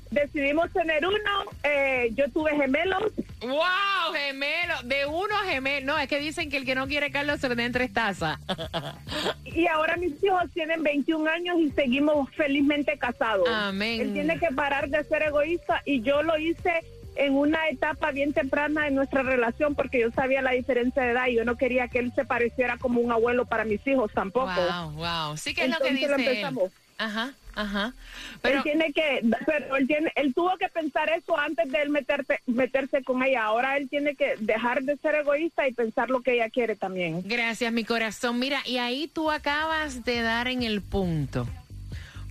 Decidimos 0.09 0.69
tener 0.73 1.05
uno, 1.07 1.17
eh, 1.63 2.09
yo 2.13 2.29
tuve 2.29 2.51
gemelos. 2.57 3.03
¡Wow! 3.39 4.13
Gemelo. 4.13 4.73
De 4.83 5.05
uno 5.05 5.33
gemelo. 5.45 5.85
No, 5.93 5.97
es 5.97 6.09
que 6.09 6.19
dicen 6.19 6.49
que 6.49 6.57
el 6.57 6.65
que 6.65 6.75
no 6.75 6.87
quiere 6.89 7.09
Carlos 7.09 7.39
se 7.39 7.47
le 7.47 7.55
den 7.55 7.71
tres 7.71 7.93
tazas. 7.93 8.37
Y 9.45 9.67
ahora 9.67 9.95
mis 9.97 10.21
hijos 10.23 10.43
tienen 10.53 10.83
21 10.83 11.29
años 11.29 11.57
y 11.59 11.71
seguimos 11.71 12.29
felizmente 12.35 12.97
casados. 12.97 13.47
Amén. 13.49 14.01
Él 14.01 14.13
tiene 14.13 14.39
que 14.39 14.47
parar 14.47 14.89
de 14.89 15.03
ser 15.05 15.23
egoísta 15.23 15.81
y 15.85 16.01
yo 16.01 16.21
lo 16.23 16.37
hice 16.37 16.81
en 17.15 17.35
una 17.35 17.67
etapa 17.69 18.11
bien 18.11 18.33
temprana 18.33 18.85
de 18.85 18.91
nuestra 18.91 19.23
relación 19.23 19.75
porque 19.75 19.99
yo 19.99 20.11
sabía 20.11 20.41
la 20.41 20.51
diferencia 20.51 21.03
de 21.03 21.11
edad 21.11 21.27
y 21.27 21.35
yo 21.35 21.45
no 21.45 21.57
quería 21.57 21.87
que 21.87 21.99
él 21.99 22.11
se 22.15 22.25
pareciera 22.25 22.77
como 22.77 23.01
un 23.01 23.11
abuelo 23.11 23.45
para 23.45 23.65
mis 23.65 23.85
hijos 23.87 24.11
tampoco. 24.13 24.51
Wow, 24.53 24.91
wow. 24.93 25.37
Sí 25.37 25.53
que 25.53 25.65
es 25.65 25.69
lo 25.69 25.77
que 25.77 25.89
Entonces 25.89 26.09
lo 26.09 26.17
dice 26.17 26.29
él. 26.29 26.37
empezamos. 26.37 26.71
Ajá, 26.97 27.33
ajá. 27.55 27.93
Pero 28.41 28.41
Pero 28.43 28.57
él 28.57 28.63
tiene 28.63 28.93
que, 28.93 29.21
pero 29.47 29.75
él 29.75 29.87
tiene, 29.87 30.11
él 30.15 30.33
tuvo 30.35 30.55
que 30.57 30.69
pensar 30.69 31.09
eso 31.09 31.35
antes 31.35 31.71
de 31.71 31.81
él 31.81 31.89
meterte, 31.89 32.39
meterse 32.45 33.03
con 33.03 33.23
ella. 33.23 33.43
Ahora 33.45 33.77
él 33.77 33.89
tiene 33.89 34.15
que 34.15 34.35
dejar 34.39 34.83
de 34.83 34.97
ser 34.97 35.15
egoísta 35.15 35.67
y 35.67 35.73
pensar 35.73 36.11
lo 36.11 36.21
que 36.21 36.35
ella 36.35 36.49
quiere 36.51 36.75
también. 36.75 37.23
Gracias, 37.25 37.73
mi 37.73 37.83
corazón. 37.85 38.37
Mira, 38.37 38.61
y 38.65 38.77
ahí 38.77 39.07
tú 39.07 39.31
acabas 39.31 40.05
de 40.05 40.21
dar 40.21 40.47
en 40.47 40.61
el 40.61 40.81
punto. 40.81 41.47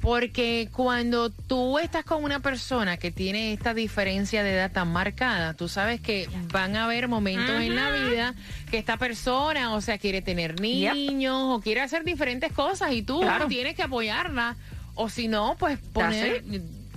Porque 0.00 0.68
cuando 0.72 1.30
tú 1.30 1.78
estás 1.78 2.04
con 2.04 2.24
una 2.24 2.40
persona 2.40 2.96
que 2.96 3.10
tiene 3.10 3.52
esta 3.52 3.74
diferencia 3.74 4.42
de 4.42 4.54
edad 4.54 4.72
tan 4.72 4.90
marcada, 4.92 5.54
tú 5.54 5.68
sabes 5.68 6.00
que 6.00 6.28
van 6.52 6.74
a 6.76 6.84
haber 6.84 7.06
momentos 7.08 7.60
en 7.60 7.76
la 7.76 7.90
vida 7.90 8.34
que 8.70 8.78
esta 8.78 8.96
persona, 8.96 9.74
o 9.74 9.80
sea, 9.80 9.98
quiere 9.98 10.22
tener 10.22 10.58
niños 10.60 11.36
o 11.36 11.60
quiere 11.60 11.82
hacer 11.82 12.04
diferentes 12.04 12.52
cosas 12.52 12.92
y 12.92 13.02
tú 13.02 13.20
Claro. 13.20 13.46
tienes 13.48 13.74
que 13.74 13.82
apoyarla. 13.82 14.56
O 14.94 15.08
si 15.08 15.28
no, 15.28 15.56
pues 15.58 15.78
poner... 15.92 16.42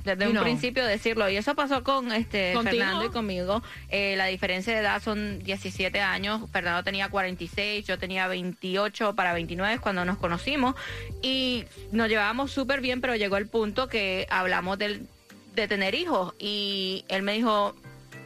Desde 0.04 0.28
un 0.28 0.38
principio 0.38 0.86
decirlo. 0.86 1.30
Y 1.30 1.38
eso 1.38 1.56
pasó 1.56 1.84
con 1.84 2.12
este 2.12 2.54
¿Contigo? 2.54 2.78
Fernando 2.78 3.06
y 3.06 3.10
conmigo. 3.10 3.64
Eh, 3.90 4.16
la 4.18 4.26
diferencia 4.26 4.74
de 4.74 4.82
edad 4.82 5.02
son 5.02 5.40
17 5.40 6.02
años. 6.02 6.42
Fernando 6.52 6.84
tenía 6.84 7.10
46, 7.10 7.86
yo 7.86 7.98
tenía 7.98 8.28
28 8.28 9.16
para 9.16 9.34
29 9.34 9.80
cuando 9.80 10.04
nos 10.06 10.18
conocimos. 10.18 10.76
Y 11.22 11.66
nos 11.92 12.10
llevábamos 12.10 12.52
súper 12.52 12.82
bien, 12.82 13.02
pero 13.02 13.16
llegó 13.16 13.38
el 13.38 13.48
punto 13.48 13.88
que 13.88 14.28
hablamos 14.30 14.78
del, 14.78 15.08
de 15.56 15.68
tener 15.68 15.96
hijos. 15.96 16.34
Y 16.38 17.06
él 17.08 17.22
me 17.24 17.34
dijo, 17.34 17.74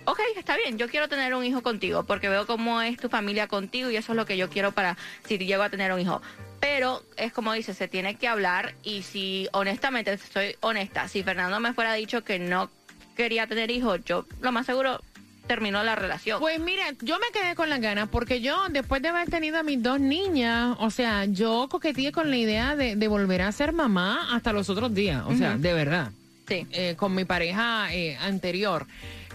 ok, 0.05 0.19
está 0.38 0.55
bien, 0.55 0.77
yo 0.77 0.88
quiero 0.88 1.10
tener 1.10 1.36
un 1.36 1.43
hijo 1.43 1.62
contigo 1.62 2.03
porque 2.03 2.29
veo 2.29 2.48
cómo 2.48 2.81
es 2.81 2.98
tu 2.98 3.10
familia 3.10 3.48
contigo 3.48 3.91
y 3.91 3.98
eso 3.98 4.13
es 4.13 4.15
lo 4.15 4.25
que 4.25 4.38
yo 4.38 4.50
quiero 4.50 4.72
para 4.72 4.98
si 5.25 5.38
llego 5.38 5.63
a 5.63 5.69
tener 5.69 5.91
un 5.91 6.00
hijo. 6.00 6.22
Pero 6.60 7.04
es 7.18 7.32
como 7.34 7.54
dice, 7.54 7.74
se 7.74 7.88
tiene 7.88 8.16
que 8.16 8.28
hablar 8.28 8.74
y 8.84 9.04
si 9.04 9.48
honestamente, 9.52 10.18
soy 10.18 10.56
honesta, 10.62 11.08
si 11.08 11.24
Fernando 11.24 11.60
me 11.60 11.74
fuera 11.74 11.94
dicho 11.94 12.24
que 12.24 12.40
no 12.40 12.70
quería 13.16 13.48
tener 13.48 13.72
hijos, 13.72 14.00
yo 14.06 14.26
lo 14.42 14.52
más 14.52 14.66
seguro 14.66 15.02
terminó 15.48 15.84
la 15.84 15.96
relación. 15.96 16.40
Pues 16.40 16.60
mira, 16.60 16.84
yo 17.02 17.18
me 17.20 17.28
quedé 17.34 17.56
con 17.56 17.70
las 17.70 17.80
ganas 17.80 18.10
porque 18.10 18.42
yo, 18.42 18.58
después 18.70 19.02
de 19.02 19.08
haber 19.08 19.30
tenido 19.30 19.58
a 19.58 19.64
mis 19.64 19.82
dos 19.82 20.00
niñas, 20.00 20.76
o 20.80 20.90
sea, 20.90 21.26
yo 21.26 21.68
coqueteé 21.70 22.12
con 22.12 22.30
la 22.30 22.38
idea 22.38 22.76
de, 22.76 22.96
de 22.96 23.08
volver 23.08 23.42
a 23.42 23.52
ser 23.52 23.72
mamá 23.74 24.36
hasta 24.36 24.52
los 24.52 24.70
otros 24.70 24.94
días, 24.94 25.24
o 25.26 25.36
sea, 25.36 25.58
de 25.58 25.74
verdad. 25.74 26.12
Eh, 26.50 26.96
con 26.96 27.13
mi 27.13 27.25
pareja 27.25 27.94
eh, 27.94 28.18
anterior. 28.18 28.88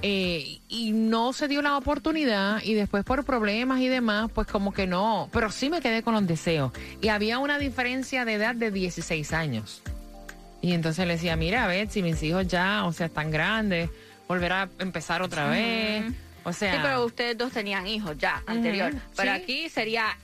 Eh, 0.04 0.60
y 0.68 0.92
no 0.92 1.32
se 1.32 1.46
dio 1.46 1.62
la 1.62 1.76
oportunidad 1.76 2.60
y 2.62 2.74
después 2.74 3.04
por 3.04 3.24
problemas 3.24 3.80
y 3.80 3.88
demás, 3.88 4.30
pues 4.34 4.48
como 4.48 4.72
que 4.72 4.86
no, 4.86 5.28
pero 5.32 5.50
sí 5.50 5.70
me 5.70 5.80
quedé 5.80 6.02
con 6.02 6.14
los 6.14 6.26
deseos. 6.26 6.72
Y 7.00 7.08
había 7.08 7.38
una 7.38 7.58
diferencia 7.58 8.24
de 8.24 8.34
edad 8.34 8.54
de 8.54 8.70
16 8.70 9.32
años. 9.32 9.82
Y 10.60 10.72
entonces 10.72 11.06
le 11.06 11.14
decía, 11.14 11.36
mira, 11.36 11.64
a 11.64 11.68
ver, 11.68 11.88
si 11.88 12.02
mis 12.02 12.22
hijos 12.22 12.48
ya, 12.48 12.84
o 12.84 12.92
sea, 12.92 13.06
están 13.06 13.30
grandes, 13.30 13.90
volver 14.26 14.52
a 14.52 14.68
empezar 14.78 15.22
otra 15.22 15.48
vez. 15.48 16.04
O 16.44 16.52
sea, 16.52 16.72
sí, 16.72 16.78
pero 16.82 17.04
ustedes 17.04 17.38
dos 17.38 17.52
tenían 17.52 17.86
hijos 17.86 18.16
ya, 18.18 18.42
anterior. 18.46 18.92
Pero 19.16 19.34
sí. 19.34 19.42
aquí 19.42 19.68
sería, 19.68 20.16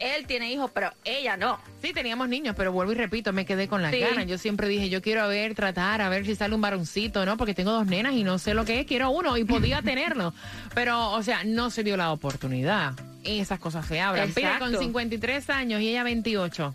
él 0.00 0.26
tiene 0.26 0.52
hijos, 0.52 0.70
pero 0.72 0.92
ella 1.04 1.36
no. 1.36 1.58
Sí, 1.82 1.92
teníamos 1.92 2.28
niños, 2.28 2.54
pero 2.56 2.72
vuelvo 2.72 2.92
y 2.92 2.94
repito, 2.94 3.32
me 3.32 3.44
quedé 3.46 3.68
con 3.68 3.82
las 3.82 3.92
Sí. 3.92 4.00
ganas. 4.00 4.26
Yo 4.26 4.38
siempre 4.38 4.68
dije, 4.68 4.88
yo 4.88 5.02
quiero 5.02 5.22
a 5.22 5.26
ver, 5.26 5.54
tratar, 5.54 6.00
a 6.00 6.08
ver 6.08 6.24
si 6.26 6.34
sale 6.36 6.54
un 6.54 6.60
varoncito, 6.60 7.24
¿no? 7.26 7.36
Porque 7.36 7.54
tengo 7.54 7.72
dos 7.72 7.86
nenas 7.86 8.12
y 8.14 8.24
no 8.24 8.38
sé 8.38 8.54
lo 8.54 8.64
que 8.64 8.80
es, 8.80 8.86
quiero 8.86 9.10
uno 9.10 9.36
y 9.36 9.44
podía 9.44 9.82
tenerlo. 9.82 10.32
Pero, 10.74 11.10
o 11.12 11.22
sea, 11.22 11.44
no 11.44 11.70
se 11.70 11.82
dio 11.84 11.96
la 11.96 12.12
oportunidad. 12.12 12.94
Y 13.24 13.40
esas 13.40 13.58
cosas 13.58 13.86
se 13.86 14.00
hablan. 14.00 14.32
Pide 14.32 14.46
con 14.58 14.68
Exacto. 14.68 14.80
53 14.80 15.50
años 15.50 15.80
y 15.80 15.88
ella 15.90 16.02
28. 16.04 16.74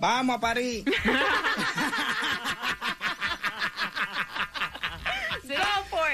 Vamos 0.00 0.36
a 0.36 0.40
París. 0.40 0.84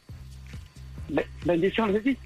Be- 1.09 1.27
bendiciones 1.45 1.95
de 1.95 2.01
ti. 2.13 2.17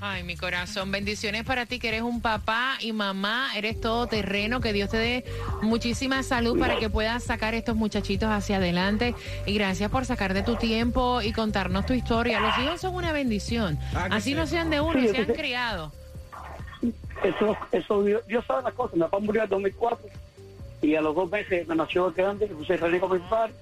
Ay, 0.00 0.22
mi 0.24 0.36
corazón, 0.36 0.92
bendiciones 0.92 1.44
para 1.44 1.64
ti 1.64 1.78
que 1.78 1.88
eres 1.88 2.02
un 2.02 2.20
papá 2.20 2.76
y 2.80 2.92
mamá, 2.92 3.48
eres 3.56 3.80
todo 3.80 4.06
terreno, 4.06 4.60
que 4.60 4.72
Dios 4.74 4.90
te 4.90 4.98
dé 4.98 5.24
muchísima 5.62 6.22
salud 6.22 6.58
para 6.58 6.78
que 6.78 6.90
puedas 6.90 7.24
sacar 7.24 7.54
estos 7.54 7.76
muchachitos 7.76 8.28
hacia 8.28 8.56
adelante 8.58 9.14
y 9.46 9.54
gracias 9.54 9.90
por 9.90 10.04
sacar 10.04 10.34
de 10.34 10.42
tu 10.42 10.56
tiempo 10.56 11.22
y 11.22 11.32
contarnos 11.32 11.86
tu 11.86 11.94
historia. 11.94 12.40
Los 12.40 12.58
hijos 12.58 12.80
son 12.80 12.94
una 12.94 13.12
bendición, 13.12 13.78
Ah, 13.94 14.08
así 14.12 14.30
sí. 14.30 14.34
no 14.34 14.46
sean 14.46 14.68
de 14.68 14.80
uno 14.82 15.00
que 15.00 15.24
sé. 15.24 15.32
criados. 15.32 15.92
Eso, 17.24 17.56
eso 17.72 18.04
Dios, 18.04 18.26
Dios 18.26 18.44
sabe 18.46 18.62
las 18.64 18.74
cosas. 18.74 18.94
Mi 18.96 19.00
papá 19.00 19.18
murió 19.18 19.44
en 19.44 19.48
2004 19.48 20.06
y 20.82 20.94
a 20.94 21.00
los 21.00 21.14
dos 21.16 21.30
meses 21.30 21.66
me 21.66 21.74
nació 21.74 22.08
el 22.08 22.12
grande, 22.14 22.46
puse 22.48 22.76
René 22.76 23.00
padre. 23.30 23.54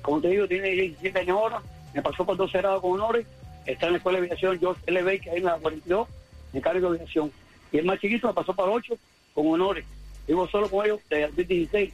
Como 0.00 0.20
te 0.22 0.28
digo, 0.28 0.48
tiene 0.48 0.70
17 0.70 1.18
años 1.18 1.36
ahora, 1.38 1.60
me 1.92 2.00
pasó 2.00 2.24
por 2.24 2.38
12 2.38 2.56
grados 2.58 2.80
con 2.80 2.92
honores, 2.92 3.26
está 3.72 3.86
en 3.86 3.92
la 3.92 3.98
escuela 3.98 4.18
de 4.18 4.26
aviación 4.26 4.58
George 4.58 4.80
LB, 4.90 5.20
que 5.20 5.30
hay 5.30 5.38
en 5.38 5.44
la 5.44 5.56
42, 5.56 6.08
en 6.54 6.60
cargo 6.60 6.90
de 6.90 6.98
aviación. 6.98 7.32
Y 7.70 7.78
el 7.78 7.84
más 7.84 8.00
chiquito 8.00 8.26
me 8.28 8.34
pasó 8.34 8.54
para 8.54 8.70
8 8.70 8.98
con 9.34 9.46
honores. 9.46 9.84
Vivo 10.26 10.48
solo 10.48 10.68
con 10.70 10.84
ellos 10.84 11.00
desde 11.08 11.24
el 11.24 11.30
2016, 11.30 11.92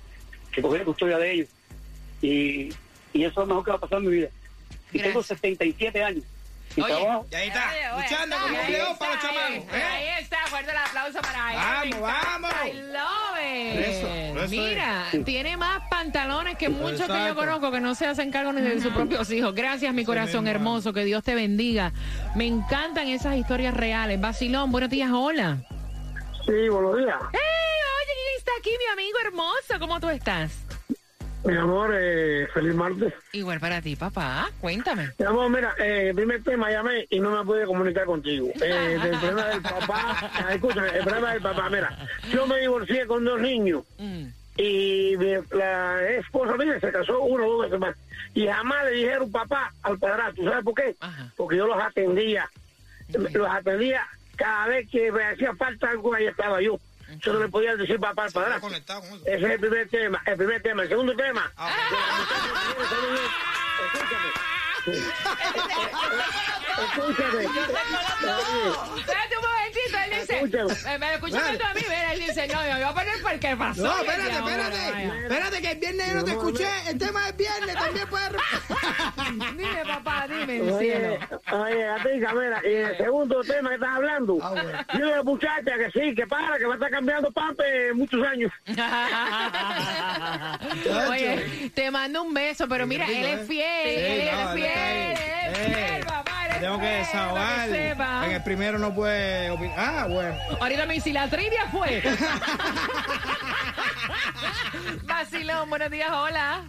que 0.53 0.63
cogí 0.63 0.79
la 0.79 0.85
custodia 0.85 1.19
de 1.19 1.33
ellos. 1.33 1.49
Y, 2.23 2.69
y 3.13 3.25
eso 3.25 3.29
es 3.29 3.37
lo 3.37 3.47
mejor 3.47 3.65
que 3.65 3.71
va 3.73 3.77
a 3.77 3.81
pasar 3.81 3.99
en 3.99 4.05
mi 4.05 4.11
vida. 4.13 4.29
Y 4.93 5.01
tengo 5.01 5.23
77 5.23 6.03
años. 6.03 6.25
Y 6.77 6.81
Oye, 6.81 6.95
trabajo. 6.95 7.27
Y 7.31 7.35
ahí 7.35 7.49
está, 7.49 8.01
luchando 8.01 8.37
como 8.39 8.61
un 8.61 8.73
león 8.73 8.99
para 8.99 9.15
los 9.15 9.23
chamacos. 9.23 9.75
¿eh? 9.75 10.24
Fuerte 10.55 10.71
el 10.71 10.77
aplauso 10.77 11.19
para 11.21 11.83
él. 11.83 11.91
Vamos, 11.99 12.13
vamos. 12.41 12.51
I 12.65 12.73
love 12.93 13.39
it. 13.43 13.89
Eso, 13.89 14.07
eso 14.07 14.49
Mira, 14.51 15.07
es. 15.13 15.25
tiene 15.25 15.57
más 15.57 15.83
pantalones 15.91 16.57
que 16.57 16.69
muchos 16.69 17.01
que 17.01 17.09
yo 17.09 17.15
Exacto. 17.17 17.35
conozco 17.35 17.73
que 17.73 17.81
no 17.81 17.97
se 17.97 18.07
hacen 18.07 18.31
cargo 18.31 18.53
ni 18.53 18.61
de 18.61 18.81
sus 18.81 18.93
propios 18.93 19.29
hijos. 19.33 19.53
Gracias, 19.53 19.93
mi 19.93 20.05
corazón 20.05 20.47
hermoso. 20.47 20.93
Que 20.93 21.05
Dios 21.05 21.25
te 21.25 21.35
bendiga. 21.35 21.93
Me 22.37 22.47
encantan 22.47 23.09
esas 23.09 23.35
historias 23.35 23.75
reales. 23.75 24.21
Basilón, 24.21 24.71
buenos 24.71 24.91
días, 24.91 25.11
hola. 25.13 25.57
Sí, 26.47 26.69
buenos 26.69 26.99
días. 26.99 27.17
¡Hey! 27.33 27.41
Oye, 27.99 28.13
¿quién 28.15 28.39
está 28.39 28.53
aquí, 28.61 28.71
mi 28.79 28.93
amigo 28.93 29.19
hermoso? 29.27 29.81
¿Cómo 29.81 29.99
tú 29.99 30.09
estás? 30.09 30.53
Mi 31.45 31.57
amor, 31.57 31.91
eh, 31.95 32.49
feliz 32.55 32.75
martes. 32.75 33.13
Igual 33.33 33.61
para 33.61 33.83
ti, 33.83 33.97
papá. 33.97 34.49
Cuéntame. 34.61 35.11
Mi 35.19 35.27
amor, 35.27 35.51
mira, 35.51 35.75
eh, 35.79 36.09
el 36.09 36.15
primer 36.15 36.43
tema 36.43 36.71
llamé 36.71 37.07
y 37.11 37.21
no 37.21 37.31
me 37.37 37.45
pude 37.45 37.67
comunicar 37.67 38.07
contigo. 38.07 38.49
Eh, 38.63 38.99
del 39.03 39.19
problema 39.19 39.49
del 39.49 39.61
papá, 39.63 40.31
ah, 40.33 40.55
escúchame, 40.55 40.89
el 40.89 41.05
problema 41.05 41.33
del 41.35 41.43
papá, 41.43 41.69
mira, 41.69 41.99
yo 42.33 42.47
me 42.47 42.61
divorcié 42.61 43.07
con 43.07 43.25
dos 43.25 43.41
niños 43.41 43.83
y 44.57 45.17
mi- 45.19 45.35
la 45.59 46.03
esposa 46.13 46.57
mía 46.57 46.79
se 46.81 46.91
casó 46.93 47.21
uno 47.23 47.45
o 47.47 47.53
dos 47.53 47.63
veces 47.67 47.79
más 47.81 47.97
y 48.35 48.47
jamás 48.47 48.85
le 48.87 48.91
dijeron 48.93 49.31
papá 49.31 49.73
al 49.83 49.99
padrastro, 49.99 50.45
¿sabes 50.45 50.65
por 50.65 50.75
qué? 50.75 50.97
Porque 51.37 51.57
yo 51.57 51.67
los 51.67 51.83
atendía, 51.83 52.49
los 53.13 53.51
atendía 53.51 54.07
cada 54.37 54.67
vez 54.69 54.89
que 54.91 55.13
me 55.13 55.25
hacía 55.25 55.55
falta 55.55 55.91
algo, 55.91 56.15
ahí 56.15 56.27
estaba 56.27 56.63
yo. 56.63 56.79
Yo 57.21 57.33
no 57.33 57.41
le 57.41 57.49
podía 57.49 57.77
decir 57.77 57.99
papá 58.01 58.25
al 58.25 58.33
padrastro. 58.33 58.71
Ese 58.71 58.83
es 59.25 59.43
el 59.43 59.61
primer 59.61 59.89
tema, 59.89 60.23
el 60.27 60.37
primer 60.37 60.63
tema. 60.63 60.83
El 60.83 60.89
segundo 60.89 61.15
tema, 61.17 61.51
Escúchame. 66.75 67.45
Espérate 68.99 69.37
un 69.37 69.45
momentito, 69.75 69.99
él 70.05 70.11
dice. 70.21 70.35
Escúchame. 70.35 70.75
Me, 70.85 70.99
me 70.99 71.15
escuchaste 71.15 71.57
tú 71.59 71.65
a 71.65 71.75
mí, 71.75 71.81
mira, 71.83 72.13
él 72.13 72.21
dice, 72.21 72.47
no, 72.49 72.67
yo 72.67 72.73
voy 72.75 72.83
a 72.83 72.93
poner 72.95 73.23
por 73.23 73.39
qué 73.39 73.57
pasó. 73.57 73.83
No, 73.83 73.97
espérate, 73.99 74.33
ya, 74.33 74.41
bueno, 74.43 74.63
espérate. 74.63 75.23
Espérate 75.23 75.63
que 75.63 75.71
el 75.71 75.79
viernes 75.79 76.09
yo 76.09 76.15
no 76.15 76.25
te 76.25 76.31
escuché. 76.31 76.69
El 76.89 76.99
tema 76.99 77.27
del 77.27 77.37
viernes 77.37 77.75
también 77.75 78.09
puede... 78.09 78.25
Dime, 79.57 79.83
papá, 79.87 80.27
dime, 80.29 80.61
Oye, 80.73 80.79
cielo. 80.79 81.19
oye, 81.53 81.85
Gatica, 81.85 82.35
mira, 82.35 82.61
y 82.65 82.69
el 82.75 82.97
segundo 82.97 83.41
tema 83.43 83.69
que 83.71 83.75
estás 83.77 83.97
hablando, 83.97 84.39
yo 84.99 85.07
de 85.07 85.23
muchacha 85.23 85.77
que 85.77 85.91
sí, 85.93 86.15
que 86.15 86.27
para, 86.27 86.59
que 86.59 86.65
va 86.67 86.73
a 86.73 86.77
estar 86.77 86.91
cambiando 86.91 87.31
pampe 87.33 87.93
muchos 87.95 88.25
años. 88.27 88.53
Oye, 91.11 91.71
te 91.75 91.91
mando 91.91 92.23
un 92.23 92.33
beso, 92.35 92.69
pero 92.69 92.87
mira, 92.87 93.07
él 93.07 93.25
es 93.25 93.47
fiel, 93.49 93.65
Sí, 93.85 93.91
él 93.97 94.29
no, 94.33 94.41
es 94.41 94.55
fiel, 94.55 94.71
él 94.71 95.53
es 95.53 95.59
fiel, 95.59 96.05
papá, 96.07 96.31
es 96.31 96.34
Tengo 96.61 96.79
que 96.79 96.87
desahogar. 96.87 97.69
que 97.69 97.75
sepa. 97.75 98.27
En 98.27 98.33
el 98.33 98.43
primero 98.43 98.79
no 98.79 98.95
puede 98.95 99.51
opinar. 99.51 99.75
Ah, 99.79 100.07
bueno. 100.09 100.37
Ahorita 100.61 100.87
me 100.87 100.95
dice, 100.95 101.13
la 101.13 101.29
trivia 101.29 101.67
fue. 101.71 102.03
Vacilón, 105.05 105.71
buenos 105.71 105.91
días, 105.91 106.11
hola. 106.11 106.63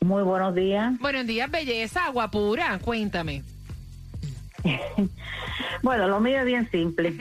Muy 0.00 0.22
buenos 0.22 0.54
días. 0.54 0.92
Buenos 1.00 1.26
días, 1.26 1.50
belleza, 1.50 2.04
agua 2.06 2.30
pura, 2.30 2.78
cuéntame. 2.78 3.42
Bueno, 5.82 6.08
lo 6.08 6.20
mío 6.20 6.38
es 6.40 6.44
bien 6.46 6.68
simple. 6.70 7.14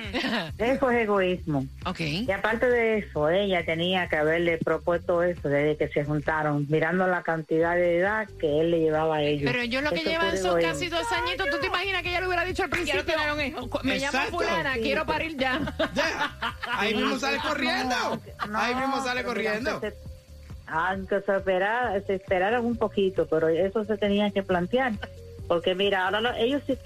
Eso 0.57 0.89
es 0.89 0.97
egoísmo. 1.03 1.65
Ok. 1.85 1.99
Y 1.99 2.31
aparte 2.31 2.67
de 2.67 2.99
eso, 2.99 3.29
ella 3.29 3.63
tenía 3.65 4.07
que 4.07 4.15
haberle 4.15 4.57
propuesto 4.57 5.21
eso 5.23 5.49
desde 5.49 5.77
que 5.77 5.89
se 5.89 6.03
juntaron, 6.05 6.65
mirando 6.69 7.05
la 7.05 7.21
cantidad 7.21 7.75
de 7.75 7.97
edad 7.99 8.27
que 8.39 8.61
él 8.61 8.71
le 8.71 8.79
llevaba 8.79 9.17
a 9.17 9.21
ellos. 9.21 9.43
Pero 9.51 9.61
ellos 9.61 9.83
lo 9.83 9.89
que 9.91 9.99
Eso 9.99 10.09
llevan 10.09 10.37
son 10.37 10.45
egoísmo. 10.59 10.71
casi 10.71 10.87
dos 10.87 11.11
añitos. 11.11 11.47
¿Tú 11.49 11.57
te 11.59 11.67
imaginas 11.67 12.01
que 12.01 12.09
ella 12.09 12.21
le 12.21 12.27
hubiera 12.27 12.45
dicho 12.45 12.63
al 12.63 12.69
principio? 12.69 13.03
Quiero 13.03 13.19
tener 13.19 13.33
un 13.33 13.41
hijo. 13.41 13.79
Me 13.83 13.95
llamo 13.99 14.05
Exacto. 14.05 14.31
fulana, 14.37 14.73
Sí. 14.75 14.81
quiero 14.81 15.05
parir 15.05 15.37
ya. 15.37 15.59
Ahí 16.77 16.95
mismo 16.95 17.19
sale 17.19 17.37
corriendo. 17.39 17.95
Ahí 18.53 18.73
mismo 18.75 19.03
sale 19.03 19.23
corriendo. 19.23 19.81
Aunque 20.67 21.21
se, 21.21 21.35
esperara- 21.35 22.01
se 22.07 22.15
esperaran 22.15 22.65
un 22.65 22.77
poquito, 22.77 23.27
pero 23.27 23.49
eso 23.49 23.83
se 23.83 23.97
tenía 23.97 24.31
que 24.31 24.41
plantear. 24.43 24.93
Porque 25.47 25.75
mira, 25.75 26.05
ahora 26.05 26.21
lo- 26.21 26.33
ellos 26.33 26.63
sí- 26.65 26.71
ellos- 26.73 26.79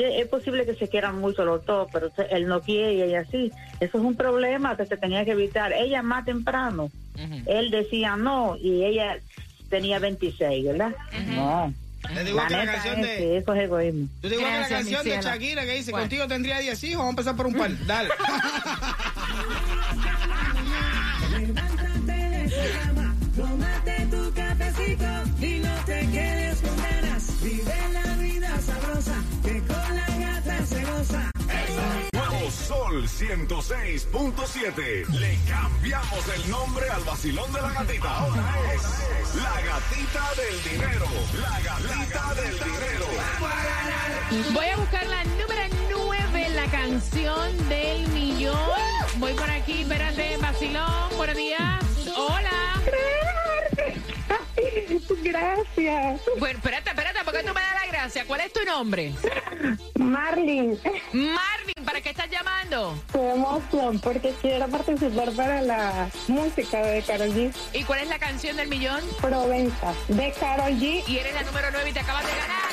es 0.00 0.26
posible 0.28 0.64
que 0.64 0.74
se 0.74 0.88
quieran 0.88 1.18
mucho 1.20 1.44
los 1.44 1.64
dos, 1.66 1.88
pero 1.92 2.10
él 2.30 2.46
no 2.46 2.60
quiere 2.62 2.94
y 2.94 3.02
ella 3.02 3.24
sí. 3.30 3.50
Eso 3.80 3.98
es 3.98 4.04
un 4.04 4.16
problema 4.16 4.76
que 4.76 4.86
se 4.86 4.96
tenía 4.96 5.24
que 5.24 5.32
evitar. 5.32 5.72
Ella 5.72 6.02
más 6.02 6.24
temprano, 6.24 6.90
él 7.46 7.70
decía 7.70 8.16
no 8.16 8.56
y 8.56 8.84
ella 8.84 9.18
tenía 9.68 9.98
26, 9.98 10.64
¿verdad? 10.66 10.94
No. 11.28 11.72
Te 12.14 12.24
digo 12.24 12.36
La 12.38 12.46
que 12.48 12.54
la 12.54 12.60
neta 12.64 12.72
canción 12.72 12.98
es 12.98 13.06
de- 13.06 13.16
que 13.16 13.36
eso 13.36 13.54
es 13.54 13.60
egoísmo. 13.62 14.08
Yo 14.22 14.28
te 14.28 14.28
digo 14.30 14.40
que 14.40 14.46
la 14.50 14.56
Gracias, 14.56 14.78
canción 14.80 15.04
de. 15.04 15.22
Shakira 15.22 15.64
que 15.64 15.74
dice, 15.76 15.90
¿Cuál? 15.92 16.02
contigo 16.02 16.26
tendría 16.26 16.58
10 16.58 16.82
hijos, 16.84 16.96
vamos 16.98 17.10
a 17.10 17.10
empezar 17.12 17.36
por 17.36 17.46
un 17.46 17.54
par. 17.54 17.70
Dale. 17.86 18.08
Sol 32.92 33.08
106.7. 33.08 35.08
Le 35.18 35.38
cambiamos 35.48 36.28
el 36.36 36.50
nombre 36.50 36.90
al 36.90 37.02
vacilón 37.04 37.50
de 37.50 37.62
la 37.62 37.72
gatita. 37.72 38.18
Ahora 38.18 38.54
es 38.74 38.82
la 39.34 39.62
gatita 39.62 40.34
del 40.36 40.62
dinero. 40.62 41.06
La 41.40 41.58
gatita 41.60 42.34
del 42.34 42.52
dinero. 42.58 43.06
Voy 44.52 44.66
a 44.66 44.76
buscar 44.76 45.06
la 45.06 45.24
número 45.24 45.62
9, 45.90 46.50
la 46.50 46.66
canción 46.66 47.68
del 47.70 48.06
millón. 48.08 48.58
Voy 49.16 49.32
por 49.32 49.48
aquí, 49.48 49.80
espérate, 49.80 50.36
vacilón, 50.36 51.16
buenos 51.16 51.36
días. 51.36 51.82
Hola. 52.14 52.82
Gracias. 55.22 56.20
Bueno, 56.38 56.58
espérate, 56.58 56.90
espérate, 56.90 57.24
¿por 57.24 57.32
qué 57.32 57.42
tú 57.42 57.54
me 57.54 57.62
das 57.62 57.74
la 57.74 57.86
gracia? 57.90 58.26
¿Cuál 58.26 58.42
es 58.42 58.52
tu 58.52 58.62
nombre? 58.66 59.14
Marlin. 59.94 60.78
Marvin, 61.12 61.71
¿para 61.92 62.02
qué 62.02 62.08
estás 62.08 62.30
llamando? 62.30 62.94
Qué 63.12 63.32
emoción, 63.32 63.98
porque 63.98 64.32
quiero 64.40 64.66
participar 64.68 65.30
para 65.32 65.60
la 65.60 66.08
música 66.26 66.82
de 66.86 67.02
Karol 67.02 67.28
G. 67.34 67.52
¿Y 67.74 67.84
cuál 67.84 68.00
es 68.00 68.08
la 68.08 68.18
canción 68.18 68.56
del 68.56 68.68
millón? 68.68 69.02
Provenza, 69.20 69.92
de 70.08 70.32
Karol 70.32 70.72
G. 70.72 71.06
Y 71.06 71.18
eres 71.18 71.34
la 71.34 71.42
número 71.42 71.68
9 71.70 71.90
y 71.90 71.92
te 71.92 72.00
acabas 72.00 72.24
de 72.24 72.32
ganar. 72.32 72.71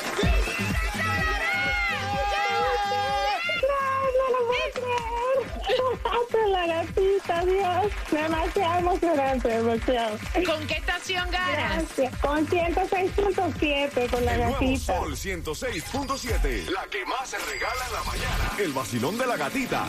La 6.48 6.66
gatita, 6.66 7.44
Dios. 7.44 7.92
Demasiado 8.10 8.78
emocionante, 8.78 9.48
demasiado. 9.48 10.18
¿Con 10.46 10.66
qué 10.66 10.74
estación 10.74 11.30
ganas? 11.30 11.84
Gracias. 11.96 12.16
Con 12.18 12.46
106.7 12.46 14.10
con 14.10 14.24
la 14.24 14.34
El 14.34 14.40
nuevo 14.40 14.52
gatita. 14.54 14.98
Sol 14.98 15.16
106.7. 15.16 16.70
La 16.70 16.86
que 16.90 17.04
más 17.06 17.28
se 17.28 17.38
regala 17.38 17.86
en 17.86 17.92
la 17.92 18.02
mañana. 18.04 18.52
El 18.58 18.72
vacilón 18.72 19.18
de 19.18 19.26
la 19.26 19.36
gatita. 19.36 19.84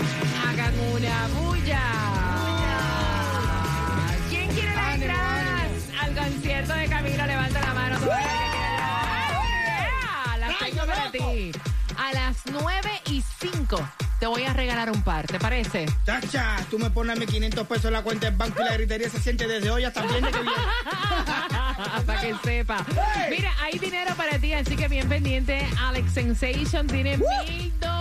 Hagan 0.48 0.74
una 0.92 1.28
bulla. 1.40 1.82
¿Quién 4.30 4.48
quiere 4.50 4.76
las 4.76 4.96
entradas 4.96 5.70
al 6.02 6.16
concierto 6.16 6.74
de 6.74 6.88
Camilo? 6.88 7.26
Levanta 7.26 7.62
la 7.62 7.74
mano. 7.74 8.00
todo 8.00 8.12
Las 10.40 10.60
tengo 10.60 10.86
para 10.86 11.12
ti. 11.12 11.52
A 11.98 12.14
las 12.14 12.38
9 12.46 13.02
y 13.08 13.24
5 13.40 14.01
te 14.22 14.28
voy 14.28 14.44
a 14.44 14.54
regalar 14.54 14.92
un 14.92 15.02
par, 15.02 15.26
¿te 15.26 15.40
parece? 15.40 15.88
Chacha, 16.06 16.58
tú 16.70 16.78
me 16.78 16.92
pones 16.92 17.18
mis 17.18 17.28
500 17.28 17.66
pesos 17.66 17.86
en 17.86 17.94
la 17.94 18.04
cuenta 18.04 18.28
del 18.28 18.36
banco 18.36 18.62
y 18.62 18.66
la 18.66 18.74
gritería 18.76 19.10
se 19.10 19.20
siente 19.20 19.48
desde 19.48 19.72
hoy 19.72 19.84
hasta 19.84 20.04
el 20.04 20.10
viernes 20.10 20.32
que 20.32 20.42
viene. 20.44 20.56
para 22.06 22.22
que 22.22 22.36
sepa. 22.44 22.86
Mira, 23.32 23.52
hay 23.60 23.80
dinero 23.80 24.14
para 24.16 24.38
ti, 24.38 24.54
así 24.54 24.76
que 24.76 24.88
bien 24.88 25.10
pendiente. 25.10 25.66
Alex 25.80 26.14
Sensation 26.14 26.86
tiene 26.86 27.18
mil 27.18 27.74
dólares. 27.80 28.01